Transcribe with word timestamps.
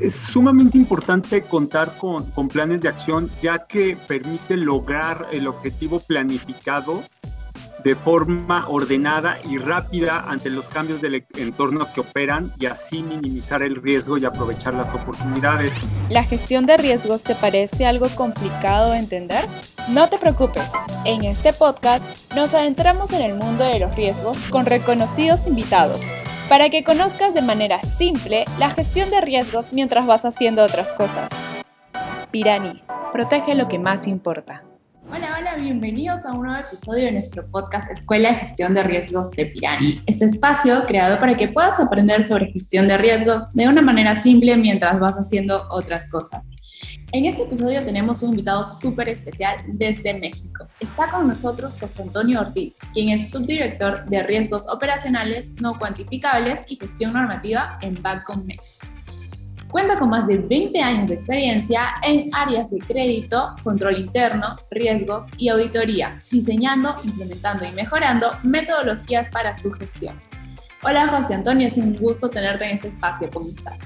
Es 0.00 0.14
sumamente 0.14 0.78
importante 0.78 1.42
contar 1.42 1.98
con, 1.98 2.30
con, 2.30 2.46
planes 2.46 2.82
de 2.82 2.88
acción 2.88 3.28
ya 3.42 3.66
que 3.66 3.96
permite 4.06 4.56
lograr 4.56 5.26
el 5.32 5.48
objetivo 5.48 5.98
planificado 5.98 7.02
de 7.82 7.96
forma 7.96 8.68
ordenada 8.68 9.40
y 9.50 9.58
rápida 9.58 10.20
ante 10.20 10.50
los 10.50 10.68
cambios 10.68 11.00
del 11.00 11.26
entorno 11.36 11.88
que 11.92 12.02
operan 12.02 12.52
y 12.60 12.66
así 12.66 13.02
minimizar 13.02 13.60
el 13.64 13.74
riesgo 13.74 14.18
y 14.18 14.24
aprovechar 14.24 14.74
las 14.74 14.94
oportunidades. 14.94 15.72
¿La 16.10 16.22
gestión 16.22 16.64
de 16.64 16.76
riesgos 16.76 17.24
te 17.24 17.34
parece 17.34 17.84
algo 17.84 18.08
complicado 18.10 18.92
de 18.92 18.98
entender? 18.98 19.46
No 19.88 20.10
te 20.10 20.18
preocupes, 20.18 20.72
en 21.06 21.24
este 21.24 21.54
podcast 21.54 22.06
nos 22.36 22.52
adentramos 22.52 23.14
en 23.14 23.22
el 23.22 23.34
mundo 23.34 23.64
de 23.64 23.78
los 23.78 23.96
riesgos 23.96 24.42
con 24.42 24.66
reconocidos 24.66 25.46
invitados 25.46 26.12
para 26.50 26.68
que 26.68 26.84
conozcas 26.84 27.32
de 27.32 27.40
manera 27.40 27.80
simple 27.80 28.44
la 28.58 28.68
gestión 28.68 29.08
de 29.08 29.22
riesgos 29.22 29.72
mientras 29.72 30.04
vas 30.04 30.26
haciendo 30.26 30.62
otras 30.62 30.92
cosas. 30.92 31.40
Pirani, 32.30 32.82
protege 33.12 33.54
lo 33.54 33.68
que 33.68 33.78
más 33.78 34.06
importa. 34.06 34.62
Hola, 35.10 35.36
hola, 35.37 35.37
bienvenidos 35.60 36.24
a 36.24 36.32
un 36.32 36.46
nuevo 36.46 36.60
episodio 36.68 37.06
de 37.06 37.12
nuestro 37.12 37.44
podcast 37.50 37.90
Escuela 37.90 38.30
de 38.30 38.36
Gestión 38.36 38.74
de 38.74 38.82
Riesgos 38.84 39.32
de 39.32 39.46
Pirani. 39.46 40.00
Este 40.06 40.24
espacio 40.24 40.84
creado 40.86 41.18
para 41.18 41.36
que 41.36 41.48
puedas 41.48 41.80
aprender 41.80 42.24
sobre 42.24 42.52
gestión 42.52 42.86
de 42.86 42.96
riesgos 42.96 43.52
de 43.54 43.66
una 43.66 43.82
manera 43.82 44.22
simple 44.22 44.56
mientras 44.56 45.00
vas 45.00 45.16
haciendo 45.16 45.66
otras 45.70 46.08
cosas. 46.10 46.52
En 47.10 47.24
este 47.24 47.42
episodio 47.42 47.84
tenemos 47.84 48.22
un 48.22 48.30
invitado 48.30 48.66
súper 48.66 49.08
especial 49.08 49.56
desde 49.66 50.14
México. 50.14 50.68
Está 50.78 51.10
con 51.10 51.26
nosotros 51.26 51.76
José 51.78 52.02
Antonio 52.02 52.40
Ortiz, 52.40 52.76
quien 52.94 53.08
es 53.08 53.30
subdirector 53.30 54.04
de 54.08 54.22
Riesgos 54.22 54.68
Operacionales 54.68 55.48
No 55.60 55.76
Cuantificables 55.76 56.60
y 56.68 56.76
Gestión 56.76 57.14
Normativa 57.14 57.78
en 57.82 58.00
Mex. 58.44 58.78
Cuenta 59.70 59.98
con 59.98 60.08
más 60.08 60.26
de 60.26 60.38
20 60.38 60.80
años 60.80 61.08
de 61.08 61.14
experiencia 61.14 61.82
en 62.02 62.30
áreas 62.34 62.70
de 62.70 62.78
crédito, 62.78 63.54
control 63.62 63.98
interno, 63.98 64.56
riesgos 64.70 65.26
y 65.36 65.50
auditoría, 65.50 66.22
diseñando, 66.30 66.96
implementando 67.04 67.66
y 67.66 67.72
mejorando 67.72 68.30
metodologías 68.42 69.28
para 69.28 69.52
su 69.52 69.70
gestión. 69.72 70.18
Hola 70.82 71.08
José 71.08 71.34
Antonio, 71.34 71.66
es 71.66 71.76
un 71.76 71.96
gusto 71.96 72.30
tenerte 72.30 72.64
en 72.64 72.76
este 72.76 72.88
espacio. 72.88 73.28
¿Cómo 73.30 73.50
estás? 73.50 73.82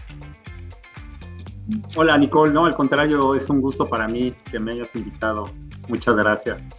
Hola 1.96 2.16
Nicole, 2.16 2.52
no, 2.52 2.66
al 2.66 2.76
contrario, 2.76 3.34
es 3.34 3.50
un 3.50 3.60
gusto 3.60 3.88
para 3.88 4.06
mí 4.06 4.32
que 4.52 4.60
me 4.60 4.74
hayas 4.74 4.94
invitado. 4.94 5.50
Muchas 5.88 6.14
gracias. 6.14 6.70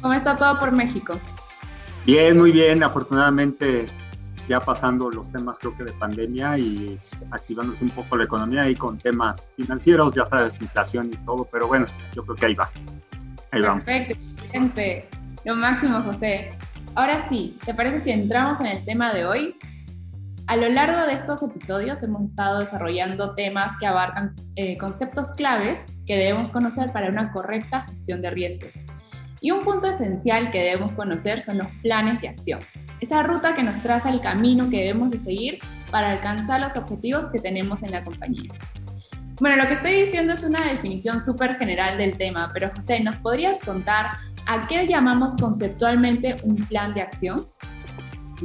¿Cómo 0.00 0.14
está 0.14 0.34
todo 0.36 0.58
por 0.58 0.72
México? 0.72 1.20
Bien, 2.06 2.38
muy 2.38 2.52
bien. 2.52 2.82
Afortunadamente 2.82 3.86
ya 4.48 4.60
pasando 4.60 5.10
los 5.10 5.30
temas 5.30 5.58
creo 5.58 5.76
que 5.76 5.84
de 5.84 5.92
pandemia 5.92 6.58
y 6.58 6.98
activándose 7.30 7.84
un 7.84 7.90
poco 7.90 8.16
la 8.16 8.24
economía 8.24 8.68
y 8.68 8.74
con 8.74 8.98
temas 8.98 9.52
financieros, 9.56 10.14
ya 10.14 10.24
sabes, 10.26 10.60
inflación 10.60 11.10
y 11.12 11.16
todo, 11.24 11.46
pero 11.52 11.68
bueno, 11.68 11.86
yo 12.14 12.24
creo 12.24 12.36
que 12.36 12.46
ahí 12.46 12.54
va. 12.54 12.70
Ahí 13.52 13.60
vamos. 13.60 13.84
Perfecto, 13.84 14.18
excelente. 14.42 15.08
Lo 15.44 15.54
máximo, 15.54 16.00
José. 16.02 16.50
Ahora 16.94 17.28
sí, 17.28 17.58
¿te 17.64 17.74
parece 17.74 18.00
si 18.00 18.10
entramos 18.10 18.60
en 18.60 18.66
el 18.66 18.84
tema 18.84 19.12
de 19.12 19.26
hoy? 19.26 19.56
A 20.46 20.56
lo 20.56 20.68
largo 20.70 21.06
de 21.06 21.12
estos 21.12 21.42
episodios 21.42 22.02
hemos 22.02 22.24
estado 22.24 22.60
desarrollando 22.60 23.34
temas 23.34 23.76
que 23.78 23.86
abarcan 23.86 24.34
eh, 24.56 24.78
conceptos 24.78 25.30
claves 25.32 25.84
que 26.06 26.16
debemos 26.16 26.50
conocer 26.50 26.90
para 26.90 27.10
una 27.10 27.32
correcta 27.32 27.82
gestión 27.82 28.22
de 28.22 28.30
riesgos. 28.30 28.72
Y 29.40 29.50
un 29.50 29.60
punto 29.60 29.88
esencial 29.88 30.50
que 30.50 30.62
debemos 30.62 30.92
conocer 30.92 31.42
son 31.42 31.58
los 31.58 31.68
planes 31.82 32.20
de 32.20 32.28
acción 32.28 32.60
esa 33.00 33.22
ruta 33.22 33.54
que 33.54 33.62
nos 33.62 33.80
traza 33.80 34.10
el 34.10 34.20
camino 34.20 34.68
que 34.70 34.78
debemos 34.78 35.10
de 35.10 35.20
seguir 35.20 35.58
para 35.90 36.10
alcanzar 36.10 36.60
los 36.60 36.76
objetivos 36.76 37.26
que 37.32 37.38
tenemos 37.38 37.82
en 37.82 37.92
la 37.92 38.04
compañía. 38.04 38.52
Bueno, 39.40 39.56
lo 39.56 39.68
que 39.68 39.74
estoy 39.74 39.92
diciendo 39.92 40.32
es 40.32 40.42
una 40.42 40.66
definición 40.66 41.20
súper 41.20 41.56
general 41.58 41.96
del 41.96 42.16
tema, 42.16 42.50
pero 42.52 42.70
José, 42.74 43.00
¿nos 43.00 43.16
podrías 43.16 43.60
contar 43.60 44.18
a 44.46 44.66
qué 44.66 44.86
llamamos 44.86 45.34
conceptualmente 45.40 46.36
un 46.42 46.56
plan 46.56 46.92
de 46.94 47.02
acción? 47.02 47.46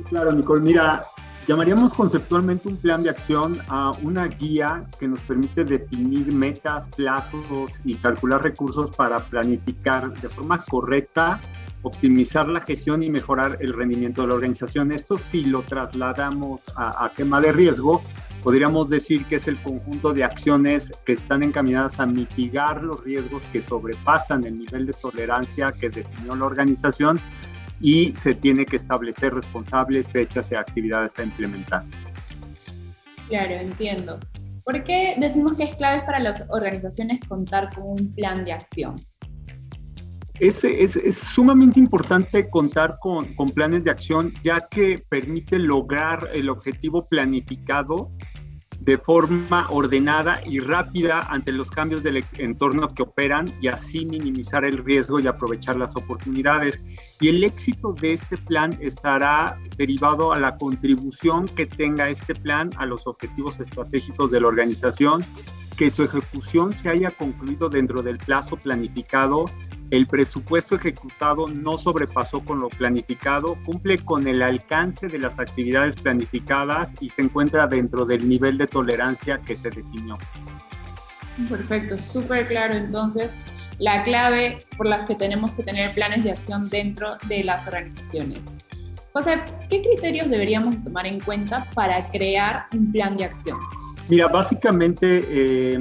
claro, 0.09 0.31
Nicole. 0.31 0.61
Mira, 0.61 1.05
Llamaríamos 1.45 1.93
conceptualmente 1.93 2.69
un 2.69 2.77
plan 2.77 3.03
de 3.03 3.09
acción 3.09 3.57
a 3.67 3.91
una 4.01 4.27
guía 4.27 4.85
que 4.97 5.09
nos 5.09 5.19
permite 5.21 5.65
definir 5.65 6.31
metas, 6.31 6.87
plazos 6.87 7.71
y 7.83 7.95
calcular 7.95 8.41
recursos 8.41 8.89
para 8.95 9.19
planificar 9.19 10.13
de 10.21 10.29
forma 10.29 10.63
correcta, 10.63 11.41
optimizar 11.81 12.47
la 12.47 12.61
gestión 12.61 13.03
y 13.03 13.09
mejorar 13.09 13.57
el 13.59 13.73
rendimiento 13.73 14.21
de 14.21 14.29
la 14.29 14.35
organización. 14.35 14.93
Esto 14.93 15.17
si 15.17 15.43
lo 15.43 15.63
trasladamos 15.63 16.61
a, 16.77 17.03
a 17.03 17.09
tema 17.09 17.41
de 17.41 17.51
riesgo, 17.51 18.01
podríamos 18.41 18.89
decir 18.89 19.25
que 19.25 19.35
es 19.35 19.47
el 19.49 19.57
conjunto 19.57 20.13
de 20.13 20.23
acciones 20.23 20.93
que 21.05 21.11
están 21.11 21.43
encaminadas 21.43 21.99
a 21.99 22.05
mitigar 22.05 22.81
los 22.81 23.03
riesgos 23.03 23.43
que 23.51 23.61
sobrepasan 23.61 24.45
el 24.45 24.59
nivel 24.59 24.85
de 24.85 24.93
tolerancia 24.93 25.73
que 25.73 25.89
definió 25.89 26.37
la 26.37 26.45
organización 26.45 27.19
y 27.79 28.13
se 28.13 28.35
tiene 28.35 28.65
que 28.65 28.75
establecer 28.75 29.33
responsables, 29.33 30.09
fechas 30.09 30.51
y 30.51 30.55
actividades 30.55 31.17
a 31.17 31.23
implementar. 31.23 31.83
Claro, 33.27 33.51
entiendo. 33.53 34.19
¿Por 34.63 34.83
qué 34.83 35.15
decimos 35.19 35.53
que 35.53 35.63
es 35.63 35.75
clave 35.75 36.03
para 36.05 36.19
las 36.19 36.45
organizaciones 36.49 37.19
contar 37.27 37.73
con 37.75 37.83
un 37.99 38.13
plan 38.13 38.45
de 38.45 38.53
acción? 38.53 39.05
Es, 40.39 40.63
es, 40.63 40.95
es 40.95 41.17
sumamente 41.17 41.79
importante 41.79 42.49
contar 42.49 42.97
con, 42.99 43.33
con, 43.35 43.51
planes 43.51 43.83
de 43.83 43.91
acción 43.91 44.33
ya 44.43 44.67
que 44.69 45.03
permite 45.07 45.59
lograr 45.59 46.27
el 46.33 46.49
objetivo 46.49 47.07
planificado 47.07 48.11
de 48.83 48.97
forma 48.97 49.67
ordenada 49.69 50.41
y 50.45 50.59
rápida 50.59 51.19
ante 51.29 51.53
los 51.53 51.71
cambios 51.71 52.03
del 52.03 52.23
entorno 52.37 52.89
que 52.89 53.03
operan 53.03 53.53
y 53.61 53.67
así 53.67 54.05
minimizar 54.05 54.65
el 54.65 54.83
riesgo 54.83 55.19
y 55.19 55.27
aprovechar 55.27 55.77
las 55.77 55.95
oportunidades. 55.95 56.81
Y 57.21 57.29
el 57.29 57.43
éxito 57.43 57.93
de 57.93 58.13
este 58.13 58.37
plan 58.37 58.77
estará 58.81 59.57
derivado 59.77 60.33
a 60.33 60.39
la 60.39 60.57
contribución 60.57 61.47
que 61.47 61.65
tenga 61.65 62.09
este 62.09 62.35
plan 62.35 62.71
a 62.77 62.85
los 62.85 63.07
objetivos 63.07 63.59
estratégicos 63.61 64.31
de 64.31 64.41
la 64.41 64.47
organización, 64.47 65.23
que 65.77 65.91
su 65.91 66.03
ejecución 66.03 66.73
se 66.73 66.89
haya 66.89 67.11
concluido 67.11 67.69
dentro 67.69 68.01
del 68.01 68.17
plazo 68.17 68.57
planificado 68.57 69.45
el 69.93 70.07
presupuesto 70.07 70.75
ejecutado 70.75 71.47
no 71.47 71.77
sobrepasó 71.77 72.43
con 72.43 72.59
lo 72.59 72.69
planificado, 72.69 73.55
cumple 73.63 73.99
con 73.99 74.27
el 74.27 74.41
alcance 74.41 75.07
de 75.07 75.19
las 75.19 75.37
actividades 75.37 75.95
planificadas 75.95 76.91
y 76.99 77.09
se 77.09 77.21
encuentra 77.21 77.67
dentro 77.67 78.03
del 78.03 78.27
nivel 78.27 78.57
de 78.57 78.65
tolerancia 78.65 79.39
que 79.45 79.55
se 79.55 79.69
definió. 79.69 80.17
Perfecto, 81.47 81.99
súper 81.99 82.47
claro. 82.47 82.73
Entonces, 82.73 83.35
la 83.77 84.03
clave 84.03 84.65
por 84.77 84.87
la 84.87 85.05
que 85.05 85.13
tenemos 85.13 85.53
que 85.53 85.61
tener 85.61 85.93
planes 85.93 86.23
de 86.23 86.31
acción 86.31 86.69
dentro 86.69 87.17
de 87.27 87.43
las 87.43 87.67
organizaciones. 87.67 88.47
José, 89.11 89.43
¿qué 89.69 89.83
criterios 89.83 90.27
deberíamos 90.27 90.83
tomar 90.83 91.05
en 91.05 91.19
cuenta 91.19 91.69
para 91.75 92.03
crear 92.09 92.65
un 92.73 92.91
plan 92.91 93.15
de 93.15 93.25
acción? 93.25 93.59
Mira, 94.09 94.27
básicamente 94.27 95.23
eh, 95.29 95.79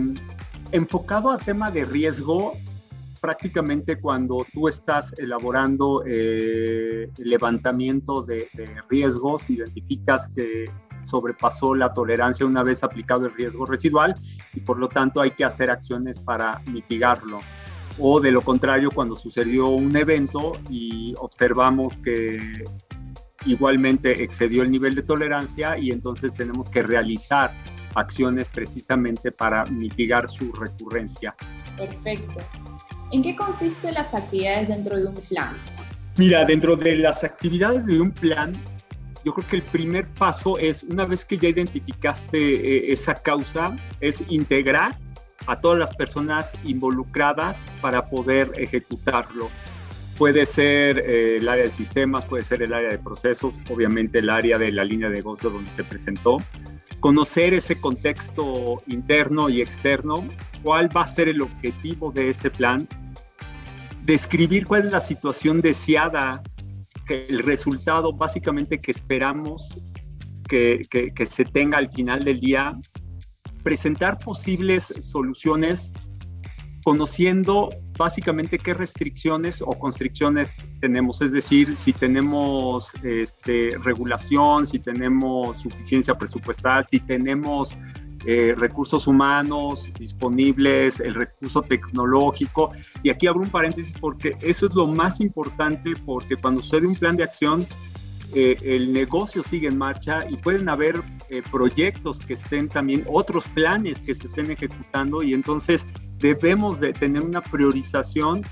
enfocado 0.71 1.31
a 1.31 1.39
tema 1.39 1.71
de 1.71 1.85
riesgo, 1.85 2.55
prácticamente 3.21 4.01
cuando 4.01 4.47
tú 4.53 4.69
estás 4.69 5.13
elaborando 5.19 6.03
eh, 6.07 7.11
levantamiento 7.19 8.23
de, 8.23 8.49
riesgos, 8.89 9.51
identificas 9.51 10.29
que 10.29 10.71
sobrepasó 11.03 11.75
la 11.75 11.93
tolerancia 11.93 12.47
una 12.47 12.63
vez 12.63 12.85
aplicado 12.85 13.27
el 13.27 13.35
riesgo 13.35 13.67
residual 13.67 14.15
y 14.55 14.61
por 14.61 14.79
lo 14.79 14.89
tanto 14.89 15.21
hay 15.21 15.33
que 15.33 15.45
hacer 15.45 15.71
acciones 15.71 16.21
para 16.21 16.61
mitigarlo. 16.73 17.39
O 17.99 18.21
de 18.21 18.31
lo 18.31 18.41
contrario, 18.41 18.91
cuando 18.93 19.17
sucedió 19.17 19.69
un 19.69 19.95
evento 19.97 20.53
y 20.71 21.13
observamos 21.19 21.99
que 21.99 22.65
igualmente 23.47 24.23
excedió 24.23 24.63
el 24.63 24.71
nivel 24.71 24.95
de 24.95 25.03
tolerancia 25.03 25.77
y 25.77 25.91
entonces 25.91 26.33
tenemos 26.35 26.69
que 26.69 26.83
realizar 26.83 27.53
acciones 27.95 28.49
precisamente 28.49 29.33
para 29.33 29.65
mitigar 29.67 30.29
su 30.29 30.53
recurrencia. 30.53 31.35
Perfecto. 31.77 32.41
¿En 33.11 33.23
qué 33.23 33.37
consisten 33.37 33.95
las 33.95 34.15
actividades 34.15 34.69
dentro 34.69 34.99
de 34.99 35.07
un 35.07 35.15
plan? 35.15 35.55
Mira, 36.17 36.45
dentro 36.45 36.77
de 36.77 36.97
las 36.97 37.25
actividades 37.25 37.87
de 37.87 38.01
un 38.01 38.11
plan, 38.11 38.55
yo 39.25 39.35
creo 39.35 39.49
que 39.49 39.57
el 39.57 39.63
primer 39.63 40.07
paso 40.07 40.59
es, 40.59 40.83
una 40.83 41.05
vez 41.05 41.25
que 41.25 41.39
ya 41.39 41.49
identificaste 41.49 42.39
eh, 42.39 42.93
esa 42.93 43.15
causa, 43.15 43.77
es 44.01 44.23
integrar 44.29 44.97
a 45.47 45.61
todas 45.61 45.79
las 45.79 45.95
personas 45.95 46.57
involucradas 46.65 47.67
para 47.81 48.07
poder 48.09 48.53
ejecutarlo. 48.57 49.51
Puede 50.19 50.47
ser 50.47 50.99
eh, 50.99 51.39
el 51.39 51.49
área 51.49 51.65
de 51.65 51.71
sistemas, 51.71 52.25
puede 52.27 52.45
ser 52.45 52.63
el 52.63 52.73
área 52.73 52.91
de 52.91 52.99
procesos, 52.99 53.55
obviamente 53.71 54.19
el 54.19 54.31
área 54.31 54.59
de 54.59 54.71
la 54.71 54.85
línea 54.85 55.09
de 55.09 55.17
negocio 55.17 55.51
donde 55.51 55.71
se 55.73 55.85
presentó. 55.85 56.39
Conocer 57.03 57.53
ese 57.53 57.79
contexto 57.79 58.83
interno 58.87 59.51
y 59.51 59.61
externo, 59.61 60.25
cuál 60.63 60.89
va 60.97 61.03
a 61.03 61.07
ser 61.07 61.29
el 61.29 61.43
objetivo 61.43 62.11
de 62.11 62.31
ese 62.31 62.51
plan 62.51 62.89
describir 64.05 64.67
cuál 64.67 64.87
es 64.87 64.93
la 64.93 65.01
situación 65.01 65.61
deseada, 65.61 66.43
el 67.09 67.41
resultado 67.41 68.13
básicamente 68.13 68.81
que 68.81 68.91
esperamos 68.91 69.77
que, 70.49 70.87
se 71.29 71.45
tenga 71.45 71.79
al 71.79 71.91
final 71.91 72.25
del 72.25 72.41
día 72.41 72.79
presentar 73.63 74.19
posibles 74.19 74.93
soluciones 75.01 75.91
conociendo 76.85 77.71
básicamente 78.03 78.59
qué 78.59 78.75
restricciones 78.75 79.63
o 79.63 79.79
constricciones 79.79 80.57
tenemos, 80.81 81.23
es 81.23 81.33
decir, 81.33 81.77
si 81.77 81.93
tenemos 81.93 82.93
este, 83.03 83.77
regulación, 83.83 84.67
si 84.67 84.79
tenemos 84.79 85.59
suficiencia 85.59 86.15
presupuestal, 86.15 86.85
si 86.87 87.01
tenemos 87.01 87.77
eh, 88.25 88.55
recursos 88.57 89.07
humanos 89.07 89.91
disponibles, 89.99 91.01
el 91.01 91.15
recurso 91.15 91.63
tecnológico. 91.63 92.73
Y 93.03 93.11
aquí 93.11 93.27
abro 93.27 93.43
un 93.43 93.51
paréntesis 93.51 93.95
porque 93.99 94.37
eso 94.41 94.67
es 94.67 94.75
lo 94.75 94.87
más 94.87 95.21
importante 95.21 95.93
porque 96.05 96.37
cuando 96.37 96.63
sucede 96.63 96.87
un 96.87 96.97
plan 96.97 97.17
de 97.17 97.25
acción, 97.25 97.67
eh, 98.35 98.57
el 98.63 98.93
negocio 98.93 99.43
sigue 99.43 99.69
en 99.69 99.77
marcha 99.77 100.21
y 100.29 100.37
pueden 100.39 100.69
haber 100.69 101.03
eh, 101.29 101.43
proyectos 101.51 102.19
que 102.21 102.33
estén 102.33 102.69
también, 102.69 103.05
otros 103.09 103.47
planes 103.49 104.01
que 104.01 104.15
se 104.15 104.27
estén 104.27 104.51
ejecutando 104.51 105.23
y 105.23 105.35
entonces 105.35 105.87
debemos 106.23 106.81
de 106.81 106.93
tener 106.95 107.21
una 107.21 107.43
priorización 107.43 108.43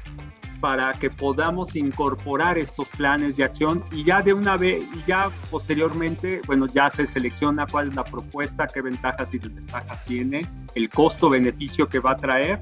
para 0.60 0.92
que 0.92 1.08
podamos 1.08 1.74
incorporar 1.74 2.58
estos 2.58 2.86
planes 2.90 3.36
de 3.36 3.44
acción 3.44 3.82
y 3.92 4.04
ya 4.04 4.20
de 4.20 4.34
una 4.34 4.58
vez, 4.58 4.84
y 4.94 5.08
ya 5.08 5.30
posteriormente, 5.50 6.42
bueno, 6.46 6.66
ya 6.66 6.90
se 6.90 7.06
selecciona 7.06 7.66
cuál 7.66 7.88
es 7.88 7.94
la 7.94 8.04
propuesta, 8.04 8.66
qué 8.66 8.82
ventajas 8.82 9.32
y 9.32 9.38
desventajas 9.38 10.04
tiene, 10.04 10.46
el 10.74 10.90
costo-beneficio 10.90 11.88
que 11.88 11.98
va 11.98 12.10
a 12.10 12.16
traer 12.16 12.60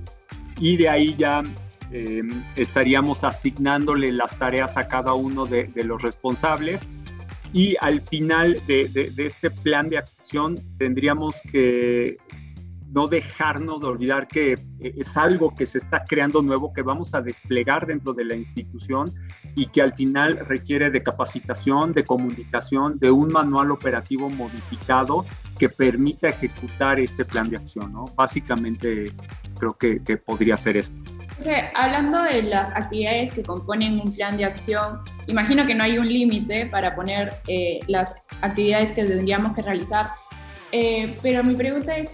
y 0.60 0.76
de 0.76 0.88
ahí 0.88 1.16
ya 1.16 1.42
eh, 1.90 2.22
estaríamos 2.54 3.24
asignándole 3.24 4.12
las 4.12 4.38
tareas 4.38 4.76
a 4.76 4.86
cada 4.86 5.14
uno 5.14 5.46
de, 5.46 5.64
de 5.64 5.82
los 5.82 6.00
responsables 6.00 6.86
y 7.52 7.74
al 7.80 8.02
final 8.02 8.60
de, 8.66 8.88
de, 8.88 9.10
de, 9.10 9.26
este 9.26 9.50
plan 9.50 9.88
de 9.88 9.98
acción 9.98 10.56
tendríamos 10.76 11.40
que 11.50 12.18
no 12.90 13.06
dejarnos 13.06 13.80
de 13.80 13.86
olvidar 13.86 14.28
que 14.28 14.52
eh, 14.52 14.94
es 14.96 15.16
algo 15.16 15.54
que 15.54 15.66
se 15.66 15.78
está 15.78 16.04
creando 16.04 16.42
nuevo, 16.42 16.72
que 16.72 16.82
vamos 16.82 17.14
a 17.14 17.20
desplegar 17.20 17.86
dentro 17.86 18.12
de 18.12 18.24
la 18.24 18.36
institución 18.36 19.12
y 19.54 19.66
que 19.66 19.82
al 19.82 19.94
final 19.94 20.38
requiere 20.46 20.90
de 20.90 21.02
capacitación, 21.02 21.92
de 21.92 22.04
comunicación, 22.04 22.98
de 22.98 23.10
un 23.10 23.28
manual 23.28 23.70
operativo 23.70 24.30
modificado 24.30 25.24
que 25.58 25.68
permita 25.68 26.28
ejecutar 26.28 26.98
este 27.00 27.24
plan 27.24 27.50
de 27.50 27.56
acción. 27.56 27.92
¿no? 27.92 28.06
Básicamente 28.16 29.12
creo 29.58 29.76
que, 29.76 30.02
que 30.02 30.16
podría 30.16 30.56
ser 30.56 30.76
esto. 30.76 30.96
hablando 31.74 32.22
de 32.22 32.42
las 32.42 32.70
actividades 32.70 33.32
que 33.32 33.42
componen 33.42 34.00
un 34.00 34.14
plan 34.14 34.36
de 34.36 34.44
acción, 34.44 35.00
imagino 35.26 35.66
que 35.66 35.74
no 35.74 35.84
hay 35.84 35.98
un 35.98 36.06
límite 36.06 36.66
para 36.66 36.94
poner 36.94 37.34
eh, 37.48 37.80
las 37.86 38.14
actividades 38.40 38.92
que 38.92 39.04
tendríamos 39.04 39.54
que 39.54 39.62
realizar, 39.62 40.10
eh, 40.72 41.16
pero 41.22 41.42
mi 41.42 41.54
pregunta 41.54 41.96
es, 41.96 42.12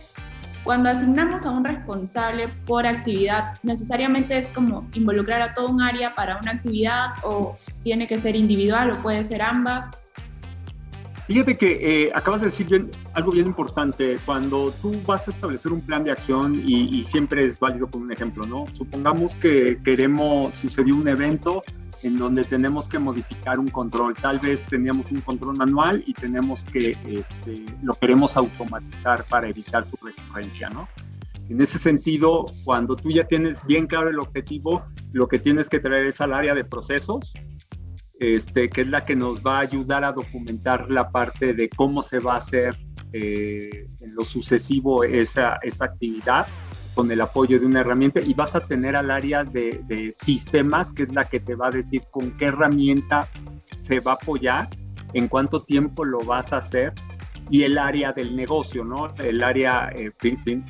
cuando 0.64 0.88
asignamos 0.88 1.44
a 1.44 1.50
un 1.50 1.62
responsable 1.62 2.48
por 2.66 2.86
actividad, 2.86 3.58
necesariamente 3.62 4.38
es 4.38 4.46
como 4.46 4.88
involucrar 4.94 5.42
a 5.42 5.54
todo 5.54 5.68
un 5.68 5.82
área 5.82 6.14
para 6.14 6.38
una 6.38 6.52
actividad 6.52 7.10
o 7.22 7.56
tiene 7.82 8.08
que 8.08 8.18
ser 8.18 8.34
individual 8.34 8.92
o 8.92 8.96
puede 8.96 9.22
ser 9.24 9.42
ambas. 9.42 9.90
Fíjate 11.26 11.56
que 11.56 12.06
eh, 12.06 12.12
acabas 12.14 12.40
de 12.40 12.46
decir 12.46 12.66
bien, 12.66 12.90
algo 13.14 13.32
bien 13.32 13.46
importante. 13.46 14.18
Cuando 14.26 14.72
tú 14.82 14.94
vas 15.06 15.26
a 15.28 15.30
establecer 15.30 15.72
un 15.72 15.80
plan 15.80 16.04
de 16.04 16.10
acción 16.10 16.54
y, 16.54 16.98
y 16.98 17.04
siempre 17.04 17.46
es 17.46 17.58
válido 17.58 17.86
con 17.90 18.02
un 18.02 18.12
ejemplo, 18.12 18.44
¿no? 18.46 18.66
Supongamos 18.72 19.34
que 19.36 19.78
queremos, 19.82 20.54
sucedió 20.54 20.94
un 20.94 21.08
evento 21.08 21.62
en 22.04 22.18
donde 22.18 22.44
tenemos 22.44 22.86
que 22.86 22.98
modificar 22.98 23.58
un 23.58 23.68
control. 23.68 24.14
Tal 24.14 24.38
vez 24.38 24.62
teníamos 24.64 25.10
un 25.10 25.22
control 25.22 25.56
manual 25.56 26.04
y 26.06 26.12
tenemos 26.12 26.62
que, 26.64 26.90
este, 26.90 27.64
lo 27.82 27.94
queremos 27.94 28.36
automatizar 28.36 29.24
para 29.24 29.48
evitar 29.48 29.88
su 29.88 29.96
recurrencia, 29.96 30.68
¿no? 30.68 30.86
En 31.48 31.62
ese 31.62 31.78
sentido, 31.78 32.44
cuando 32.64 32.94
tú 32.94 33.10
ya 33.10 33.24
tienes 33.24 33.58
bien 33.66 33.86
claro 33.86 34.10
el 34.10 34.18
objetivo, 34.18 34.84
lo 35.12 35.28
que 35.28 35.38
tienes 35.38 35.70
que 35.70 35.80
traer 35.80 36.06
es 36.06 36.20
al 36.20 36.34
área 36.34 36.54
de 36.54 36.64
procesos, 36.64 37.32
este, 38.20 38.68
que 38.68 38.82
es 38.82 38.88
la 38.88 39.06
que 39.06 39.16
nos 39.16 39.42
va 39.42 39.58
a 39.58 39.60
ayudar 39.60 40.04
a 40.04 40.12
documentar 40.12 40.90
la 40.90 41.10
parte 41.10 41.54
de 41.54 41.70
cómo 41.70 42.02
se 42.02 42.18
va 42.18 42.34
a 42.34 42.36
hacer 42.36 42.76
eh, 43.14 43.88
en 44.00 44.14
lo 44.14 44.24
sucesivo 44.24 45.04
esa, 45.04 45.56
esa 45.62 45.86
actividad 45.86 46.46
con 46.94 47.10
el 47.10 47.20
apoyo 47.20 47.58
de 47.58 47.66
una 47.66 47.80
herramienta 47.80 48.20
y 48.20 48.34
vas 48.34 48.54
a 48.54 48.66
tener 48.66 48.96
al 48.96 49.10
área 49.10 49.44
de, 49.44 50.10
sistemas, 50.12 50.92
que 50.92 51.04
es 51.04 51.12
la 51.12 51.24
que 51.24 51.40
te 51.40 51.54
va 51.54 51.68
a 51.68 51.70
decir 51.70 52.02
con 52.10 52.36
qué 52.36 52.46
herramienta 52.46 53.28
se 53.80 54.00
va 54.00 54.12
a 54.12 54.14
apoyar, 54.14 54.68
en 55.12 55.28
cuánto 55.28 55.62
tiempo 55.62 56.04
lo 56.04 56.20
vas 56.20 56.52
a 56.52 56.58
hacer 56.58 56.92
y 57.50 57.62
el 57.62 57.76
área 57.76 58.12
del 58.12 58.34
negocio, 58.34 58.84
¿no? 58.84 59.14
El 59.16 59.42
área, 59.42 59.90
eh, 59.94 60.10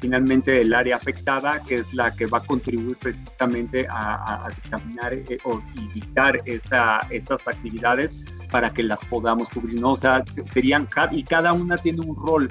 finalmente 0.00 0.60
el 0.60 0.74
área 0.74 0.96
afectada, 0.96 1.62
que 1.62 1.78
es 1.78 1.94
la 1.94 2.14
que 2.14 2.26
va 2.26 2.38
a 2.38 2.44
contribuir 2.44 2.96
precisamente 2.96 3.86
a, 3.88 4.44
a, 4.44 4.48
dictaminar 4.48 5.14
eh, 5.14 5.38
o 5.44 5.62
dictar 5.94 6.42
esa, 6.46 6.98
esas 7.10 7.46
actividades 7.46 8.14
para 8.50 8.72
que 8.72 8.82
las 8.82 9.00
podamos 9.04 9.48
cubrir. 9.50 9.84
O 9.84 9.96
sea, 9.96 10.24
serían, 10.52 10.88
y 11.12 11.22
cada 11.22 11.52
una 11.52 11.76
tiene 11.76 12.00
un 12.00 12.16
rol 12.16 12.50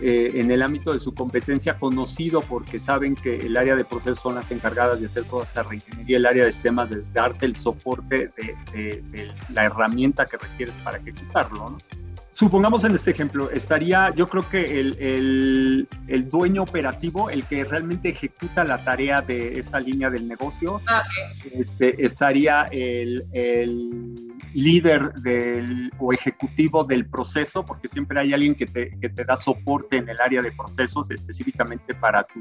eh, 0.00 0.32
en 0.34 0.50
el 0.50 0.62
ámbito 0.62 0.92
de 0.92 0.98
su 0.98 1.14
competencia 1.14 1.78
conocido 1.78 2.40
porque 2.40 2.78
saben 2.78 3.14
que 3.14 3.36
el 3.36 3.56
área 3.56 3.76
de 3.76 3.84
procesos 3.84 4.20
son 4.20 4.34
las 4.34 4.50
encargadas 4.50 5.00
de 5.00 5.06
hacer 5.06 5.24
toda 5.24 5.44
esta 5.44 5.62
reingeniería, 5.62 6.16
el 6.16 6.26
área 6.26 6.44
de 6.44 6.52
sistemas 6.52 6.90
de 6.90 7.02
darte 7.12 7.46
el 7.46 7.56
soporte 7.56 8.30
de, 8.36 9.32
la 9.50 9.64
herramienta 9.64 10.26
que 10.26 10.36
requieres 10.36 10.74
para 10.82 10.98
ejecutarlo. 10.98 11.70
¿no? 11.70 12.03
Supongamos 12.34 12.82
en 12.82 12.96
este 12.96 13.12
ejemplo, 13.12 13.48
estaría, 13.50 14.12
yo 14.12 14.28
creo 14.28 14.48
que 14.48 14.80
el, 14.80 15.86
el, 16.08 16.30
dueño 16.30 16.62
operativo, 16.62 17.30
el 17.30 17.44
que 17.44 17.62
realmente 17.62 18.08
ejecuta 18.08 18.64
la 18.64 18.82
tarea 18.82 19.22
de 19.22 19.60
esa 19.60 19.78
línea 19.78 20.10
del 20.10 20.26
negocio, 20.26 20.80
ah, 20.88 21.04
este, 21.52 22.04
estaría 22.04 22.64
el, 22.72 23.24
el 23.32 24.34
líder 24.52 25.12
del, 25.14 25.92
o 25.98 26.12
ejecutivo 26.12 26.82
del 26.82 27.06
proceso, 27.06 27.64
porque 27.64 27.86
siempre 27.86 28.18
hay 28.18 28.34
alguien 28.34 28.56
que 28.56 28.66
te, 28.66 28.98
que 28.98 29.08
te, 29.10 29.24
da 29.24 29.36
soporte 29.36 29.98
en 29.98 30.08
el 30.08 30.20
área 30.20 30.42
de 30.42 30.50
procesos 30.50 31.12
específicamente 31.12 31.94
para 31.94 32.24
tu, 32.24 32.40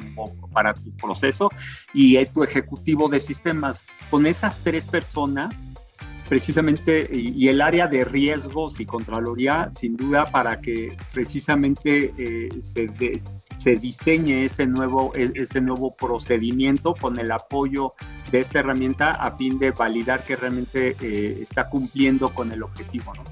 para 0.51 0.73
tu 0.73 0.91
proceso, 0.97 1.51
y 1.93 2.23
tu 2.27 2.43
ejecutivo 2.43 3.09
de 3.09 3.19
sistemas. 3.19 3.85
Con 4.09 4.25
esas 4.25 4.57
tres 4.59 4.87
personas, 4.87 5.61
precisamente, 6.27 7.07
y, 7.11 7.47
el 7.47 7.61
área 7.61 7.87
de 7.87 8.03
riesgos 8.03 8.79
y 8.79 8.85
Contraloría, 8.85 9.69
sin 9.71 9.95
duda, 9.95 10.25
para 10.25 10.61
que 10.61 10.95
precisamente 11.11 12.13
eh, 12.17 12.49
se, 12.61 12.89
se, 13.57 13.75
diseñe 13.75 14.45
ese 14.45 14.65
nuevo, 14.65 15.13
e, 15.15 15.31
ese 15.35 15.61
nuevo 15.61 15.95
procedimiento 15.95 16.95
con 16.95 17.19
el 17.19 17.31
apoyo 17.31 17.93
de 18.31 18.41
esta 18.41 18.59
herramienta 18.59 19.12
a 19.12 19.36
fin 19.38 19.59
de 19.59 19.71
validar 19.71 20.24
que 20.24 20.36
realmente 20.36 20.95
eh, 21.01 21.39
está 21.41 21.69
cumpliendo 21.69 22.33
con 22.33 22.51
el 22.51 22.63
objetivo. 22.63 23.13
¿no? 23.15 23.24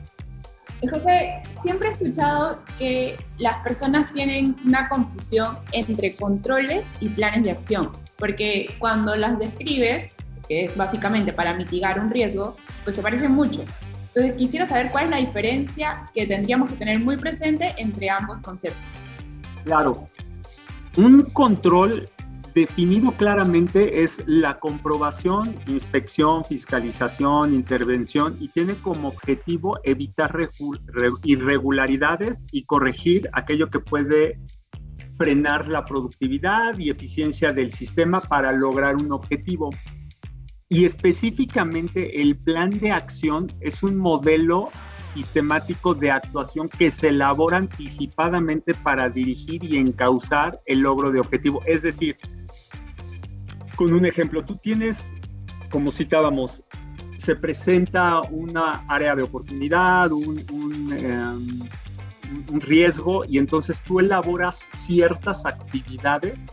José, 0.90 1.42
siempre 1.62 1.90
he 1.90 1.92
escuchado 1.92 2.60
que 2.80 3.18
las 3.38 3.62
personas 3.62 4.12
tienen 4.14 4.56
una 4.66 4.90
confusión 4.90 5.58
entre 5.72 6.16
controles 6.16 6.88
y 7.00 7.10
planes 7.10 7.44
de 7.44 7.52
acción, 7.52 7.92
porque 8.18 8.74
cuando 8.80 9.16
las 9.16 9.38
describes 9.38 10.10
que 10.52 10.66
es 10.66 10.76
básicamente 10.76 11.32
para 11.32 11.54
mitigar 11.54 11.98
un 11.98 12.10
riesgo, 12.10 12.58
pues 12.84 12.98
se 12.98 13.02
parecen 13.02 13.32
mucho. 13.32 13.64
Entonces 14.08 14.34
quisiera 14.34 14.68
saber 14.68 14.92
cuál 14.92 15.06
es 15.06 15.12
la 15.12 15.18
diferencia 15.18 16.10
que 16.14 16.28
tendríamos 16.28 16.70
que 16.70 16.76
tener 16.76 17.00
muy 17.00 17.16
presente 17.16 17.74
entre 17.78 18.10
ambos 18.10 18.42
conceptos. 18.42 18.86
Claro. 19.64 20.10
Un 20.98 21.22
control 21.22 22.10
definido 22.54 23.12
claramente 23.12 24.04
es 24.04 24.22
la 24.26 24.56
comprobación, 24.56 25.56
inspección, 25.68 26.44
fiscalización, 26.44 27.54
intervención 27.54 28.36
y 28.42 28.50
tiene 28.50 28.74
como 28.74 29.08
objetivo 29.08 29.80
evitar 29.86 30.50
irregularidades 31.24 32.44
y 32.52 32.66
corregir 32.66 33.30
aquello 33.32 33.70
que 33.70 33.80
puede 33.80 34.38
frenar 35.16 35.70
la 35.70 35.86
productividad 35.86 36.78
y 36.78 36.90
eficiencia 36.90 37.54
del 37.54 37.72
sistema 37.72 38.20
para 38.20 38.52
lograr 38.52 38.98
un 38.98 39.14
objetivo. 39.14 39.70
Y 40.72 40.86
específicamente 40.86 42.22
el 42.22 42.38
plan 42.38 42.70
de 42.70 42.92
acción 42.92 43.52
es 43.60 43.84
un 43.84 43.98
modelo 43.98 44.70
sistemático 45.04 45.94
de 45.94 46.12
actuación 46.12 46.70
que 46.70 46.92
se 46.92 47.10
elabora 47.10 47.58
anticipadamente 47.58 48.74
para 48.76 49.10
dirigir 49.10 49.66
y 49.66 49.76
encauzar 49.76 50.62
el 50.66 50.80
logro 50.80 51.12
de 51.12 51.20
objetivo. 51.20 51.62
Es 51.66 51.82
decir, 51.82 52.16
con 53.76 53.92
un 53.92 54.06
ejemplo, 54.06 54.46
tú 54.46 54.56
tienes, 54.64 55.14
como 55.70 55.92
citábamos, 55.92 56.64
se 57.18 57.36
presenta 57.36 58.22
una 58.30 58.86
área 58.88 59.14
de 59.14 59.24
oportunidad, 59.24 60.14
un, 60.14 60.46
un, 60.54 60.94
em, 60.94 62.62
riesgo, 62.62 63.26
y 63.26 63.40
entonces 63.40 63.82
tú 63.82 64.00
elaboras 64.00 64.66
ciertas 64.74 65.46
actividades 65.46 66.46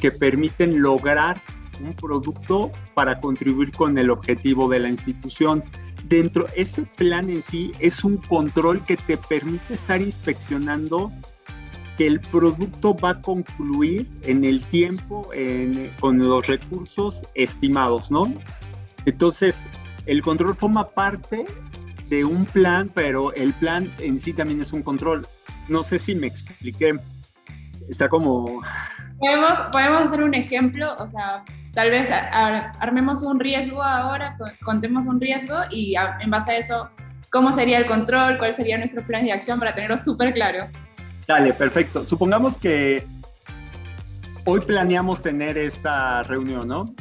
que 0.00 0.10
permiten 0.10 0.82
lograr 0.82 1.40
un 1.80 1.94
producto 1.94 2.70
para 2.94 3.20
contribuir 3.20 3.72
con 3.72 3.98
el 3.98 4.10
objetivo 4.10 4.68
de 4.68 4.80
la 4.80 4.88
institución. 4.88 5.64
Dentro, 6.04 6.46
ese 6.54 6.82
plan 6.82 7.28
en 7.30 7.42
sí 7.42 7.72
es 7.80 8.04
un 8.04 8.18
control 8.18 8.84
que 8.84 8.96
te 8.96 9.16
permite 9.16 9.74
estar 9.74 10.00
inspeccionando 10.00 11.10
que 11.96 12.06
el 12.06 12.20
producto 12.20 12.94
va 12.94 13.10
a 13.10 13.20
concluir 13.22 14.08
en 14.22 14.44
el 14.44 14.62
tiempo 14.64 15.30
con 15.98 16.18
los 16.18 16.46
recursos 16.46 17.24
estimados, 17.34 18.10
¿no? 18.10 18.32
Entonces, 19.06 19.66
el 20.04 20.22
control 20.22 20.54
forma 20.54 20.86
parte 20.86 21.46
de 22.08 22.24
un 22.24 22.44
plan, 22.44 22.90
pero 22.94 23.32
el 23.32 23.52
plan 23.54 23.90
en 23.98 24.20
sí 24.20 24.32
también 24.32 24.60
es 24.60 24.72
un 24.72 24.82
control. 24.82 25.26
No 25.68 25.82
sé 25.82 25.98
si 25.98 26.14
me 26.14 26.26
expliqué. 26.26 26.98
Está 27.88 28.08
como... 28.08 28.62
Podemos, 29.18 29.58
podemos 29.72 30.02
hacer 30.02 30.22
un 30.22 30.34
ejemplo, 30.34 30.94
o 30.98 31.08
sea, 31.08 31.42
tal 31.76 31.90
vez 31.90 32.08
armemos 32.80 33.22
un 33.22 33.38
riesgo 33.38 33.82
ahora, 33.82 34.38
contemos 34.64 35.04
un 35.04 35.20
riesgo 35.20 35.56
y 35.70 35.94
en 36.22 36.30
base 36.30 36.52
a 36.52 36.56
eso, 36.56 36.90
¿cómo 37.30 37.52
sería 37.52 37.76
el 37.76 37.86
control? 37.86 38.38
¿Cuál 38.38 38.54
sería 38.54 38.78
nuestro 38.78 39.06
plan 39.06 39.24
de 39.24 39.32
acción 39.32 39.58
para 39.58 39.74
tenerlo 39.74 39.98
súper 39.98 40.32
claro? 40.32 40.70
Dale, 41.28 41.52
perfecto. 41.52 42.06
Supongamos 42.06 42.56
que 42.56 43.06
hoy 44.46 44.60
planeamos 44.60 45.20
tener 45.20 45.58
esta 45.58 46.22
reunión, 46.22 46.66
¿no? 46.66 46.94